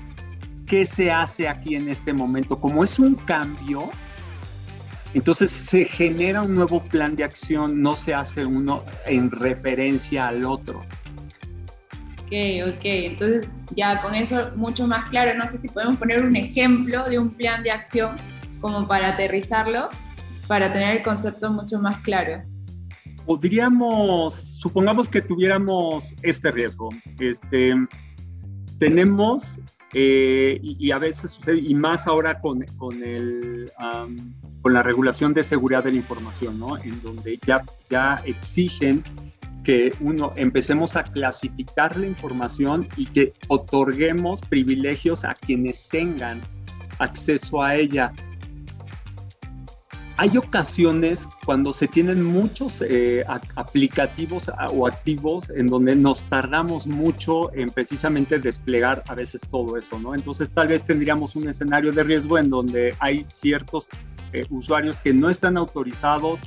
¿Qué 0.67 0.85
se 0.85 1.11
hace 1.11 1.49
aquí 1.49 1.75
en 1.77 1.89
este 1.89 2.13
momento? 2.13 2.61
Como 2.61 2.85
es 2.85 2.99
un 2.99 3.15
cambio, 3.15 3.91
entonces 5.19 5.51
se 5.51 5.85
genera 5.85 6.43
un 6.43 6.55
nuevo 6.55 6.81
plan 6.81 7.17
de 7.17 7.25
acción, 7.25 7.83
no 7.83 7.97
se 7.97 8.15
hace 8.15 8.47
uno 8.47 8.85
en 9.05 9.33
referencia 9.33 10.29
al 10.29 10.47
otro. 10.47 10.79
Ok, 12.23 12.33
ok, 12.69 12.85
entonces 12.85 13.49
ya 13.75 14.01
con 14.01 14.15
eso 14.15 14.53
mucho 14.55 14.87
más 14.87 15.09
claro, 15.11 15.37
no 15.37 15.45
sé 15.49 15.59
si 15.59 15.69
podemos 15.69 15.97
poner 15.97 16.25
un 16.25 16.37
ejemplo 16.37 17.03
de 17.09 17.19
un 17.19 17.31
plan 17.31 17.65
de 17.65 17.73
acción 17.73 18.15
como 18.61 18.87
para 18.87 19.09
aterrizarlo, 19.09 19.89
para 20.47 20.73
tener 20.73 20.99
el 20.99 21.03
concepto 21.03 21.51
mucho 21.51 21.81
más 21.81 22.01
claro. 22.03 22.45
Podríamos, 23.27 24.35
supongamos 24.35 25.09
que 25.09 25.21
tuviéramos 25.21 26.15
este 26.23 26.53
riesgo, 26.53 26.91
este, 27.19 27.75
tenemos 28.79 29.59
eh, 29.95 30.59
y, 30.63 30.91
a 30.91 30.99
veces 30.99 31.31
sucede, 31.31 31.61
y 31.61 31.75
más 31.75 32.07
ahora 32.07 32.41
con, 32.41 32.65
con, 32.77 33.03
el, 33.03 33.71
con 34.61 34.75
la 34.75 34.83
regulación 34.83 35.33
de 35.33 35.43
seguridad 35.43 35.85
de 35.85 35.93
la 35.93 35.97
información, 35.97 36.59
¿no? 36.59 36.77
en 36.77 37.01
donde 37.03 37.39
ya, 37.47 37.63
ya 37.89 38.23
exigen 38.27 39.03
que 39.65 39.93
uno 40.01 40.33
empecemos 40.37 40.97
a 40.97 41.05
clasificar 41.05 41.97
la 41.97 42.07
información 42.07 42.89
y 42.97 43.07
que 43.07 43.33
otorguemos 43.49 44.41
privilegios 44.43 45.25
a 45.25 45.35
quienes 45.35 45.87
tengan 45.89 46.41
acceso 46.99 47.63
a 47.63 47.77
ella 47.77 48.13
hay 50.19 50.37
ocasiones 50.37 51.29
cuando 51.47 51.73
se 51.73 51.87
tienen 51.87 52.25
muchos 52.25 52.83
eh, 52.83 53.25
aplicativos 53.55 54.51
o 54.73 54.89
activos 54.89 55.49
en 55.51 55.69
donde 55.69 55.95
nos 55.95 56.25
tardamos 56.25 56.89
mucho 56.89 57.55
en 57.55 57.71
precisamente 57.71 58.41
desplegar 58.41 59.05
a 59.07 59.15
veces 59.15 59.41
todo 59.49 59.77
eso, 59.77 59.97
¿no? 60.01 60.17
Entonces 60.17 60.51
tal 60.51 60.67
vez 60.67 60.83
tendríamos 60.83 61.37
un 61.37 61.49
escenario 61.49 61.93
de 61.93 62.03
riesgo 62.03 62.37
en 62.37 62.51
donde 62.51 62.97
hay 62.99 63.27
ciertos 63.31 63.89
eh, 64.33 64.45
usuarios 64.51 64.99
que 64.99 65.13
no 65.13 65.31
están 65.31 65.57
autorizados 65.57 66.41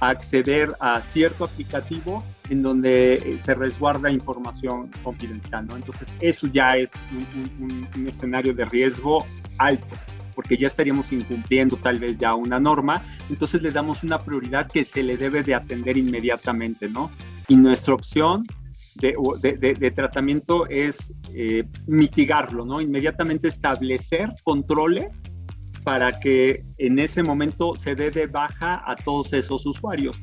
a 0.00 0.08
acceder 0.08 0.74
a 0.80 1.02
cierto 1.02 1.44
aplicativo 1.44 2.24
en 2.48 2.62
donde 2.62 3.16
eh, 3.16 3.38
se 3.38 3.54
resguarda 3.54 4.10
información 4.10 4.90
confidencial, 5.04 5.66
¿no? 5.66 5.76
Entonces 5.76 6.08
eso 6.20 6.46
ya 6.46 6.78
es 6.78 6.90
un 7.12 8.06
escenario 8.08 8.54
de 8.54 8.64
riesgo 8.64 9.26
alto 9.58 9.94
porque 10.34 10.56
ya 10.56 10.66
estaríamos 10.66 11.12
incumpliendo 11.12 11.76
tal 11.76 11.98
vez 11.98 12.16
ya 12.18 12.34
una 12.34 12.58
norma, 12.58 13.02
entonces 13.28 13.62
le 13.62 13.70
damos 13.70 14.02
una 14.02 14.18
prioridad 14.18 14.70
que 14.70 14.84
se 14.84 15.02
le 15.02 15.16
debe 15.16 15.42
de 15.42 15.54
atender 15.54 15.96
inmediatamente, 15.96 16.88
¿no? 16.88 17.10
Y 17.48 17.56
nuestra 17.56 17.94
opción 17.94 18.46
de, 18.94 19.14
de, 19.78 19.90
tratamiento 19.90 20.66
es 20.66 21.14
eh, 21.32 21.64
mitigarlo, 21.86 22.64
¿no? 22.64 22.80
Inmediatamente 22.80 23.48
establecer 23.48 24.34
controles 24.42 25.22
para 25.84 26.20
que 26.20 26.64
en 26.78 26.98
ese 26.98 27.22
momento 27.22 27.76
se 27.76 27.94
dé 27.94 28.10
de 28.10 28.26
baja 28.26 28.82
a 28.84 28.96
todos 28.96 29.32
esos 29.32 29.64
usuarios. 29.64 30.20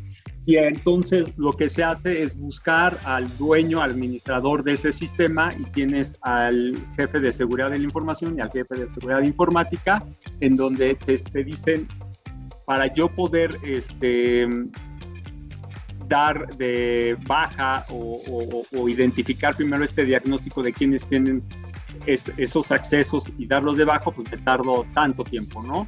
Y 0.47 0.55
entonces 0.55 1.37
lo 1.37 1.51
que 1.51 1.69
se 1.69 1.83
hace 1.83 2.21
es 2.21 2.37
buscar 2.37 2.97
al 3.03 3.37
dueño, 3.37 3.81
administrador 3.81 4.63
de 4.63 4.73
ese 4.73 4.93
sistema 4.93 5.53
y 5.53 5.65
tienes 5.71 6.15
al 6.21 6.73
jefe 6.95 7.19
de 7.19 7.33
seguridad 7.33 7.69
de 7.69 7.79
la 7.79 7.83
información 7.83 8.37
y 8.37 8.39
al 8.39 8.49
jefe 8.51 8.75
de 8.75 8.87
seguridad 8.87 9.23
informática, 9.23 10.01
en 10.39 10.55
donde 10.55 10.95
te, 10.95 11.43
dicen, 11.43 11.85
para 12.65 12.87
yo 12.93 13.13
poder 13.13 13.59
este, 13.61 14.47
dar 16.07 16.55
de 16.55 17.17
baja 17.27 17.85
o, 17.89 18.87
identificar 18.87 19.53
primero 19.53 19.83
este 19.83 20.05
diagnóstico 20.05 20.63
de 20.63 20.71
quienes 20.71 21.03
tienen 21.03 21.43
esos 22.05 22.71
accesos 22.71 23.33
y 23.37 23.47
darlos 23.47 23.75
de 23.75 23.83
baja, 23.83 24.11
pues 24.11 24.31
me 24.31 24.37
tardo 24.37 24.85
tanto 24.93 25.25
tiempo, 25.25 25.61
¿no? 25.61 25.85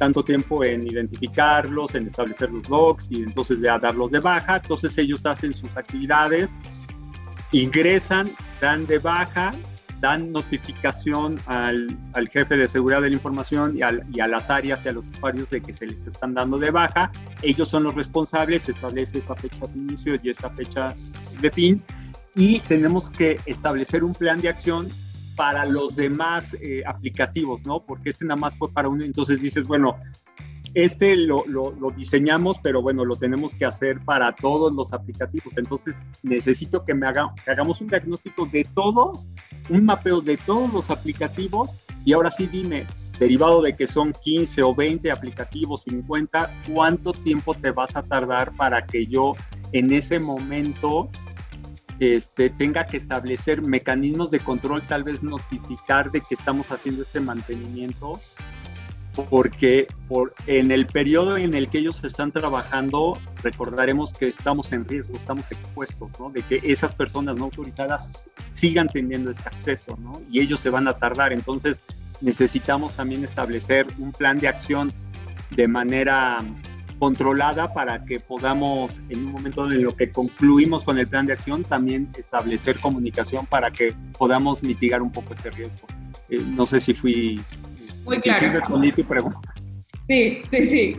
Tanto 0.00 0.24
tiempo 0.24 0.64
en 0.64 0.86
identificarlos, 0.86 1.94
en 1.94 2.06
establecer 2.06 2.50
los 2.50 2.66
logs 2.70 3.12
y 3.12 3.22
entonces 3.22 3.60
ya 3.60 3.78
darlos 3.78 4.10
de 4.10 4.18
baja. 4.18 4.56
Entonces 4.56 4.96
ellos 4.96 5.26
hacen 5.26 5.54
sus 5.54 5.76
actividades, 5.76 6.58
ingresan, 7.52 8.30
dan 8.62 8.86
de 8.86 8.98
baja, 8.98 9.52
dan 10.00 10.32
notificación 10.32 11.38
al, 11.44 11.94
al 12.14 12.28
jefe 12.30 12.56
de 12.56 12.66
seguridad 12.66 13.02
de 13.02 13.10
la 13.10 13.16
información 13.16 13.76
y, 13.76 13.80
y, 14.16 14.20
a 14.20 14.26
las 14.26 14.48
áreas 14.48 14.86
y 14.86 14.88
a 14.88 14.92
los 14.92 15.06
usuarios 15.06 15.50
de 15.50 15.60
que 15.60 15.74
se 15.74 15.86
les 15.86 16.06
están 16.06 16.32
dando 16.32 16.58
de 16.58 16.70
baja. 16.70 17.12
Ellos 17.42 17.68
son 17.68 17.82
los 17.82 17.94
responsables, 17.94 18.62
se 18.62 18.72
establece 18.72 19.18
esa 19.18 19.36
fecha 19.36 19.66
de 19.66 19.78
inicio 19.78 20.14
y 20.22 20.30
esa 20.30 20.48
fecha 20.48 20.96
de 21.42 21.50
fin. 21.50 21.82
Y 22.34 22.60
tenemos 22.60 23.10
que 23.10 23.38
establecer 23.44 24.02
un 24.02 24.14
plan 24.14 24.40
de 24.40 24.48
acción 24.48 24.88
para 25.40 25.64
los 25.64 25.96
demás 25.96 26.54
eh, 26.60 26.82
aplicativos, 26.86 27.64
¿no? 27.64 27.82
Porque 27.82 28.10
este 28.10 28.26
nada 28.26 28.38
más 28.38 28.54
fue 28.58 28.70
para 28.70 28.90
uno, 28.90 29.06
entonces 29.06 29.40
dices, 29.40 29.66
bueno, 29.66 29.96
este 30.74 31.16
lo, 31.16 31.46
lo, 31.46 31.90
diseñamos, 31.96 32.58
pero 32.62 32.82
bueno, 32.82 33.06
lo 33.06 33.16
tenemos 33.16 33.54
que 33.54 33.64
hacer 33.64 34.00
para 34.00 34.34
todos 34.34 34.70
los 34.70 34.92
aplicativos. 34.92 35.56
Entonces 35.56 35.96
necesito 36.22 36.84
que 36.84 36.92
me 36.92 37.06
haga, 37.06 37.32
que 37.42 37.52
hagamos 37.52 37.80
un 37.80 37.88
diagnóstico 37.88 38.44
de 38.52 38.66
todos, 38.74 39.30
un 39.70 39.86
mapeo 39.86 40.20
de 40.20 40.36
todos 40.36 40.70
los 40.74 40.90
aplicativos 40.90 41.78
y 42.04 42.12
ahora 42.12 42.30
sí 42.30 42.46
dime, 42.46 42.86
derivado 43.18 43.62
de 43.62 43.74
que 43.74 43.86
son 43.86 44.12
15 44.12 44.62
o 44.62 44.74
20 44.74 45.10
aplicativos, 45.10 45.84
50, 45.84 46.50
¿cuánto 46.70 47.12
tiempo 47.12 47.54
te 47.54 47.70
vas 47.70 47.96
a 47.96 48.02
tardar 48.02 48.54
para 48.56 48.84
que 48.84 49.06
yo 49.06 49.32
en 49.72 49.90
ese 49.90 50.20
momento 50.20 51.08
este, 52.00 52.48
tenga 52.48 52.86
que 52.86 52.96
establecer 52.96 53.62
mecanismos 53.62 54.30
de 54.30 54.40
control, 54.40 54.86
tal 54.86 55.04
vez 55.04 55.22
notificar 55.22 56.10
de 56.10 56.22
que 56.22 56.34
estamos 56.34 56.72
haciendo 56.72 57.02
este 57.02 57.20
mantenimiento, 57.20 58.20
porque 59.28 59.86
por, 60.08 60.32
en 60.46 60.70
el 60.70 60.86
periodo 60.86 61.36
en 61.36 61.52
el 61.52 61.68
que 61.68 61.78
ellos 61.78 62.02
están 62.02 62.32
trabajando, 62.32 63.18
recordaremos 63.42 64.14
que 64.14 64.28
estamos 64.28 64.72
en 64.72 64.86
riesgo, 64.86 65.14
estamos 65.16 65.44
expuestos, 65.50 66.10
¿no? 66.18 66.30
De 66.30 66.42
que 66.42 66.62
esas 66.64 66.92
personas 66.92 67.36
no 67.36 67.44
autorizadas 67.44 68.28
sigan 68.52 68.88
teniendo 68.88 69.30
este 69.30 69.48
acceso, 69.48 69.98
¿no? 70.00 70.22
Y 70.30 70.40
ellos 70.40 70.60
se 70.60 70.70
van 70.70 70.88
a 70.88 70.96
tardar. 70.96 71.34
Entonces, 71.34 71.82
necesitamos 72.22 72.94
también 72.94 73.24
establecer 73.24 73.86
un 73.98 74.12
plan 74.12 74.38
de 74.38 74.48
acción 74.48 74.92
de 75.50 75.68
manera 75.68 76.38
controlada 77.00 77.72
para 77.72 78.04
que 78.04 78.20
podamos, 78.20 79.00
en 79.08 79.24
un 79.24 79.32
momento 79.32 79.64
en 79.64 79.82
lo 79.82 79.96
que 79.96 80.12
concluimos 80.12 80.84
con 80.84 80.98
el 80.98 81.08
plan 81.08 81.26
de 81.26 81.32
acción, 81.32 81.64
también 81.64 82.10
establecer 82.16 82.78
comunicación 82.78 83.46
para 83.46 83.70
que 83.70 83.94
podamos 84.18 84.62
mitigar 84.62 85.00
un 85.00 85.10
poco 85.10 85.32
este 85.32 85.50
riesgo. 85.50 85.88
Eh, 86.28 86.44
no 86.54 86.66
sé 86.66 86.78
si 86.78 86.92
fui... 86.92 87.40
Muy 88.04 88.20
si 88.20 88.28
claro. 88.28 88.52
respondí 88.52 88.92
tu 88.92 89.02
pregunta. 89.04 89.40
Sí, 90.08 90.42
sí, 90.50 90.66
sí. 90.66 90.96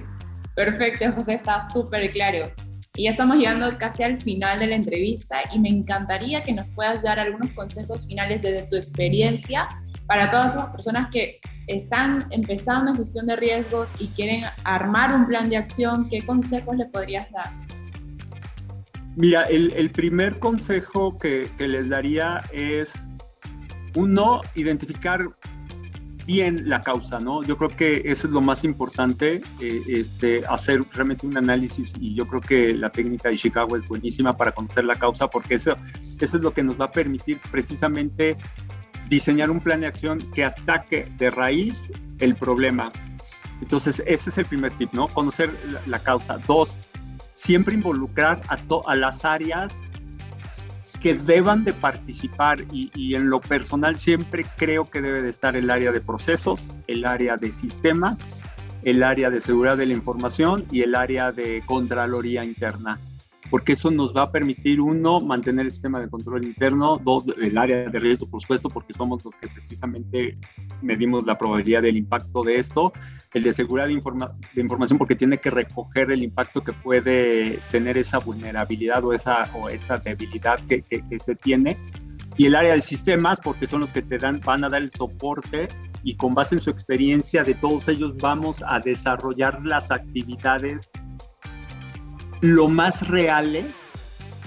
Perfecto, 0.56 1.12
José, 1.14 1.36
está 1.36 1.70
súper 1.70 2.12
claro. 2.12 2.52
Y 2.96 3.04
ya 3.04 3.12
estamos 3.12 3.38
llegando 3.38 3.78
casi 3.78 4.04
al 4.04 4.22
final 4.22 4.60
de 4.60 4.68
la 4.68 4.76
entrevista 4.76 5.38
y 5.54 5.60
me 5.60 5.70
encantaría 5.70 6.42
que 6.42 6.52
nos 6.52 6.70
puedas 6.72 7.02
dar 7.04 7.20
algunos 7.20 7.52
consejos 7.52 8.08
finales 8.08 8.42
desde 8.42 8.64
tu 8.64 8.76
experiencia 8.76 9.70
para 10.12 10.30
todas 10.30 10.52
esas 10.52 10.68
personas 10.72 11.10
que 11.10 11.40
están 11.68 12.28
empezando 12.32 12.92
en 12.92 12.98
gestión 12.98 13.28
de 13.28 13.38
riesgos 13.38 13.88
y 13.98 14.08
quieren 14.08 14.44
armar 14.66 15.16
un 15.16 15.26
plan 15.26 15.50
de 15.50 15.56
acción, 15.56 16.10
¿qué 16.10 16.26
consejos 16.26 16.76
le 16.76 16.86
podrías 16.88 17.32
dar? 17.32 17.50
Mira, 19.16 19.44
el, 19.44 19.90
primer 19.92 20.38
consejo 20.40 21.18
que, 21.18 21.50
les 21.58 21.88
daría 21.88 22.42
es, 22.52 23.08
uno, 23.96 24.42
identificar 24.56 25.30
bien 26.26 26.68
la 26.68 26.84
causa, 26.84 27.22
¿no? 27.22 27.42
Yo 27.44 27.56
creo 27.56 27.70
que 27.70 28.02
eso 28.04 28.28
es 28.28 28.34
lo 28.34 28.42
más 28.42 28.66
importante, 28.66 29.42
eh, 29.62 29.82
este, 29.88 30.46
hacer 30.46 30.84
realmente 30.92 31.26
un 31.26 31.38
análisis 31.38 31.94
y 31.98 32.16
yo 32.16 32.28
creo 32.28 32.42
que 32.42 32.74
la 32.74 32.90
técnica 32.90 33.30
de 33.30 33.38
Chicago 33.38 33.78
es 33.78 33.88
buenísima 33.88 34.36
para 34.36 34.52
conocer 34.52 34.84
la 34.84 34.96
causa 34.96 35.30
porque 35.30 35.54
eso 35.54 35.78
eso 36.22 36.38
es 36.38 36.44
lo 36.44 36.54
que 36.54 36.64
nos 36.64 36.80
va 36.80 36.86
a 36.86 36.92
permitir 36.92 37.40
precisamente 37.50 38.38
diseñar 39.12 39.52
un 39.52 39.60
plan 39.60 39.82
de 39.82 39.88
acción 39.88 40.20
que 40.34 40.46
ataque 40.46 41.12
de 41.18 41.30
raíz 41.30 41.92
el 42.20 42.34
problema. 42.34 42.94
Entonces, 43.62 44.02
ese 44.08 44.30
es 44.30 44.38
el 44.38 44.46
primer 44.46 44.72
tip, 44.78 44.94
¿no? 44.94 45.10
Conocer 45.10 45.54
la, 45.86 46.00
causa. 46.00 46.38
Dos, 46.48 46.78
siempre 47.34 47.76
involucrar 47.76 48.42
a, 48.48 48.58
a 48.88 48.96
las 48.96 49.26
áreas 49.26 49.76
que 51.02 51.14
deban 51.14 51.66
de 51.66 51.74
participar 51.74 52.62
y, 52.72 52.90
y, 52.96 53.16
en 53.16 53.30
lo 53.30 53.42
personal 53.42 54.00
siempre 54.00 54.46
creo 54.56 54.90
que 54.90 55.02
debe 55.02 55.22
de 55.22 55.30
estar 55.30 55.58
el 55.58 55.70
área 55.70 55.92
de 55.92 56.00
procesos, 56.00 56.72
el 56.88 57.04
área 57.04 57.36
de 57.36 57.52
sistemas, 57.52 58.22
el 58.84 59.04
área 59.04 59.30
de 59.30 59.42
seguridad 59.42 59.76
de 59.76 59.88
la 59.88 59.94
información 59.94 60.66
y 60.72 60.84
el 60.84 60.96
área 60.96 61.34
de 61.34 61.64
Contraloría 61.66 62.46
Interna 62.46 62.98
porque 63.52 63.74
eso 63.74 63.92
nos 63.92 64.16
va 64.16 64.24
a 64.24 64.32
permitir, 64.32 64.80
uno, 64.80 65.20
mantener 65.20 65.66
el 65.66 65.72
sistema 65.72 66.00
de 66.00 66.10
control 66.10 66.46
interno, 66.46 66.98
dos, 67.04 67.26
el 67.38 67.58
área 67.58 67.90
de 67.90 68.00
riesgo, 68.00 68.26
por 68.26 68.42
supuesto, 68.42 68.70
porque 68.70 68.94
somos 68.94 69.24
los 69.26 69.36
que 69.36 69.50
precisamente 69.50 70.38
medimos 70.82 71.26
la 71.26 71.38
probabilidad 71.38 71.82
del 71.82 71.98
impacto 71.98 72.44
de 72.44 72.60
esto, 72.60 72.94
el 73.34 73.44
de 73.44 73.52
seguridad 73.52 73.88
de, 73.88 74.62
información, 74.62 74.98
porque 74.98 75.16
tiene 75.16 75.38
que 75.38 75.50
recoger 75.50 76.12
el 76.12 76.24
impacto 76.24 76.64
que 76.64 76.72
puede 76.72 77.60
tener 77.72 77.98
esa 77.98 78.20
vulnerabilidad 78.20 79.04
o 79.04 79.12
esa, 79.12 79.44
o 79.54 79.68
esa 79.68 79.98
debilidad 79.98 80.58
que, 80.66 80.82
que, 80.84 81.06
que 81.06 81.20
se 81.20 81.36
tiene, 81.36 81.78
y 82.38 82.46
el 82.46 82.56
área 82.56 82.74
de 82.74 82.82
sistemas, 82.82 83.42
porque 83.42 83.68
son 83.68 83.82
los 83.82 83.92
que 83.92 84.02
te 84.02 84.18
dan, 84.18 84.40
van 84.46 84.64
a 84.64 84.70
dar 84.70 84.82
el 84.82 84.92
soporte 84.92 85.68
y 86.04 86.16
con 86.16 86.34
base 86.34 86.56
en 86.56 86.62
su 86.62 86.70
experiencia 86.70 87.44
de 87.44 87.54
todos 87.54 87.90
ellos 87.90 88.16
vamos 88.16 88.64
a 88.66 88.80
desarrollar 88.80 89.62
las 89.66 89.92
actividades 89.92 90.90
lo 92.42 92.68
más 92.68 93.08
reales 93.08 93.88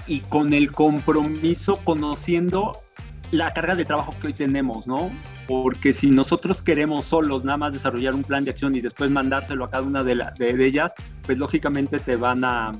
y 0.07 0.19
con 0.19 0.53
el 0.53 0.71
compromiso, 0.71 1.79
conociendo 1.83 2.83
la 3.31 3.53
carga 3.53 3.75
de 3.75 3.85
trabajo 3.85 4.13
que 4.21 4.27
hoy 4.27 4.33
tenemos, 4.33 4.85
¿no? 4.85 5.09
Porque 5.47 5.93
si 5.93 6.11
nosotros 6.11 6.61
queremos 6.61 7.05
solos 7.05 7.43
nada 7.43 7.57
más 7.57 7.73
desarrollar 7.73 8.13
un 8.13 8.23
plan 8.23 8.45
de 8.45 8.51
acción 8.51 8.75
y 8.75 8.81
después 8.81 9.09
mandárselo 9.09 9.65
a 9.65 9.69
cada 9.69 9.83
una 9.83 10.03
de, 10.03 10.15
ellas, 10.39 10.93
pues 11.23 11.37
lógicamente 11.37 11.99
te 11.99 12.15
van 12.15 12.43
a, 12.43 12.71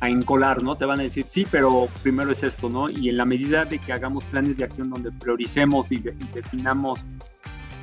a, 0.00 0.08
encolar, 0.08 0.62
¿no? 0.62 0.76
Te 0.76 0.84
van 0.84 1.00
a 1.00 1.04
decir, 1.04 1.24
sí, 1.28 1.46
pero 1.50 1.88
primero 2.02 2.30
es 2.32 2.42
esto, 2.42 2.68
¿no? 2.68 2.90
Y 2.90 3.08
en 3.08 3.16
la 3.16 3.24
medida 3.24 3.64
de 3.64 3.78
que 3.78 3.92
hagamos 3.92 4.24
planes 4.24 4.56
de 4.56 4.64
acción 4.64 4.90
donde 4.90 5.12
prioricemos 5.12 5.92
y, 5.92 5.96
y 5.96 6.34
definamos 6.34 7.04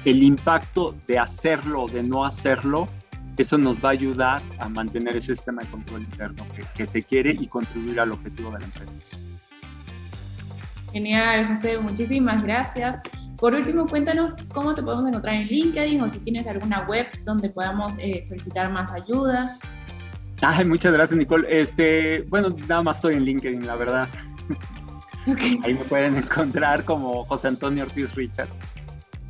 el 0.06 0.24
impacto 0.24 0.96
de 1.08 1.20
hacerlo, 1.20 1.88
de 1.88 2.04
no 2.04 2.26
hacerlo, 2.26 2.88
eso 3.40 3.58
nos 3.58 3.84
va 3.84 3.90
a 3.90 3.92
ayudar 3.94 4.42
a 4.60 4.68
mantener 4.68 5.16
ese 5.16 5.34
sistema 5.34 5.62
de 5.62 5.70
control 5.70 6.02
interno 6.02 6.44
que, 6.76 6.86
se 6.86 7.02
quiere 7.02 7.36
y 7.40 7.48
contribuir 7.48 8.00
al 8.02 8.12
objetivo 8.12 8.52
de 8.52 8.60
la 8.60 8.66
empresa. 8.66 8.94
Genial, 10.92 11.48
José, 11.48 11.78
muchísimas 11.78 12.44
gracias. 12.44 13.00
Por 13.38 13.54
último, 13.54 13.88
cuéntanos 13.88 14.34
cómo 14.54 14.76
te 14.76 14.84
podemos 14.84 15.08
encontrar 15.08 15.36
en 15.36 15.48
LinkedIn 15.48 16.02
o 16.02 16.12
si 16.12 16.20
tienes 16.20 16.48
alguna 16.48 16.86
web 16.88 17.08
donde 17.24 17.50
podamos 17.50 17.94
eh, 18.00 18.22
solicitar 18.24 18.72
más 18.72 18.92
ayuda. 18.92 19.58
Ay, 20.42 20.66
muchas 20.66 20.92
gracias, 20.92 21.18
Nicole. 21.18 21.48
Este, 21.50 22.26
bueno, 22.30 22.54
nada 22.68 22.84
más 22.84 22.98
estoy 22.98 23.16
en 23.16 23.24
LinkedIn, 23.24 23.66
la 23.66 23.76
verdad. 23.76 24.10
Ahí 25.64 25.74
me 25.74 25.86
pueden 25.86 26.18
encontrar 26.18 26.84
como 26.84 27.24
José 27.26 27.48
Antonio 27.48 27.84
Ortiz 27.84 28.16
Richards. 28.16 28.79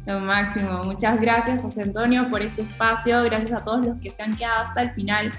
Lo 0.05 0.19
máximo. 0.19 0.83
Muchas 0.83 1.19
gracias, 1.19 1.61
José 1.61 1.83
Antonio, 1.83 2.29
por 2.29 2.41
este 2.41 2.61
espacio. 2.61 3.23
Gracias 3.23 3.51
a 3.51 3.63
todos 3.63 3.85
los 3.85 3.99
que 3.99 4.09
se 4.09 4.23
han 4.23 4.35
quedado 4.35 4.63
hasta 4.63 4.81
el 4.81 4.91
final 4.91 5.31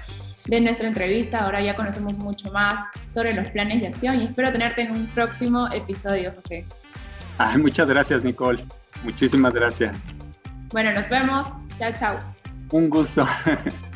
de 0.45 0.61
nuestra 0.61 0.87
entrevista. 0.87 1.45
Ahora 1.45 1.61
ya 1.61 1.75
conocemos 1.75 2.17
mucho 2.17 2.51
más 2.51 2.83
sobre 3.09 3.33
los 3.33 3.47
planes 3.49 3.81
de 3.81 3.87
acción 3.87 4.19
y 4.19 4.25
espero 4.25 4.51
tenerte 4.51 4.81
en 4.81 4.91
un 4.91 5.07
próximo 5.07 5.67
episodio, 5.71 6.33
José. 6.33 6.65
Ay, 7.37 7.57
muchas 7.57 7.89
gracias, 7.89 8.23
Nicole. 8.23 8.65
Muchísimas 9.03 9.53
gracias. 9.53 9.97
Bueno, 10.71 10.91
nos 10.91 11.09
vemos. 11.09 11.47
Chao, 11.77 11.91
chao. 11.97 12.19
Un 12.71 12.89
gusto. 12.89 13.27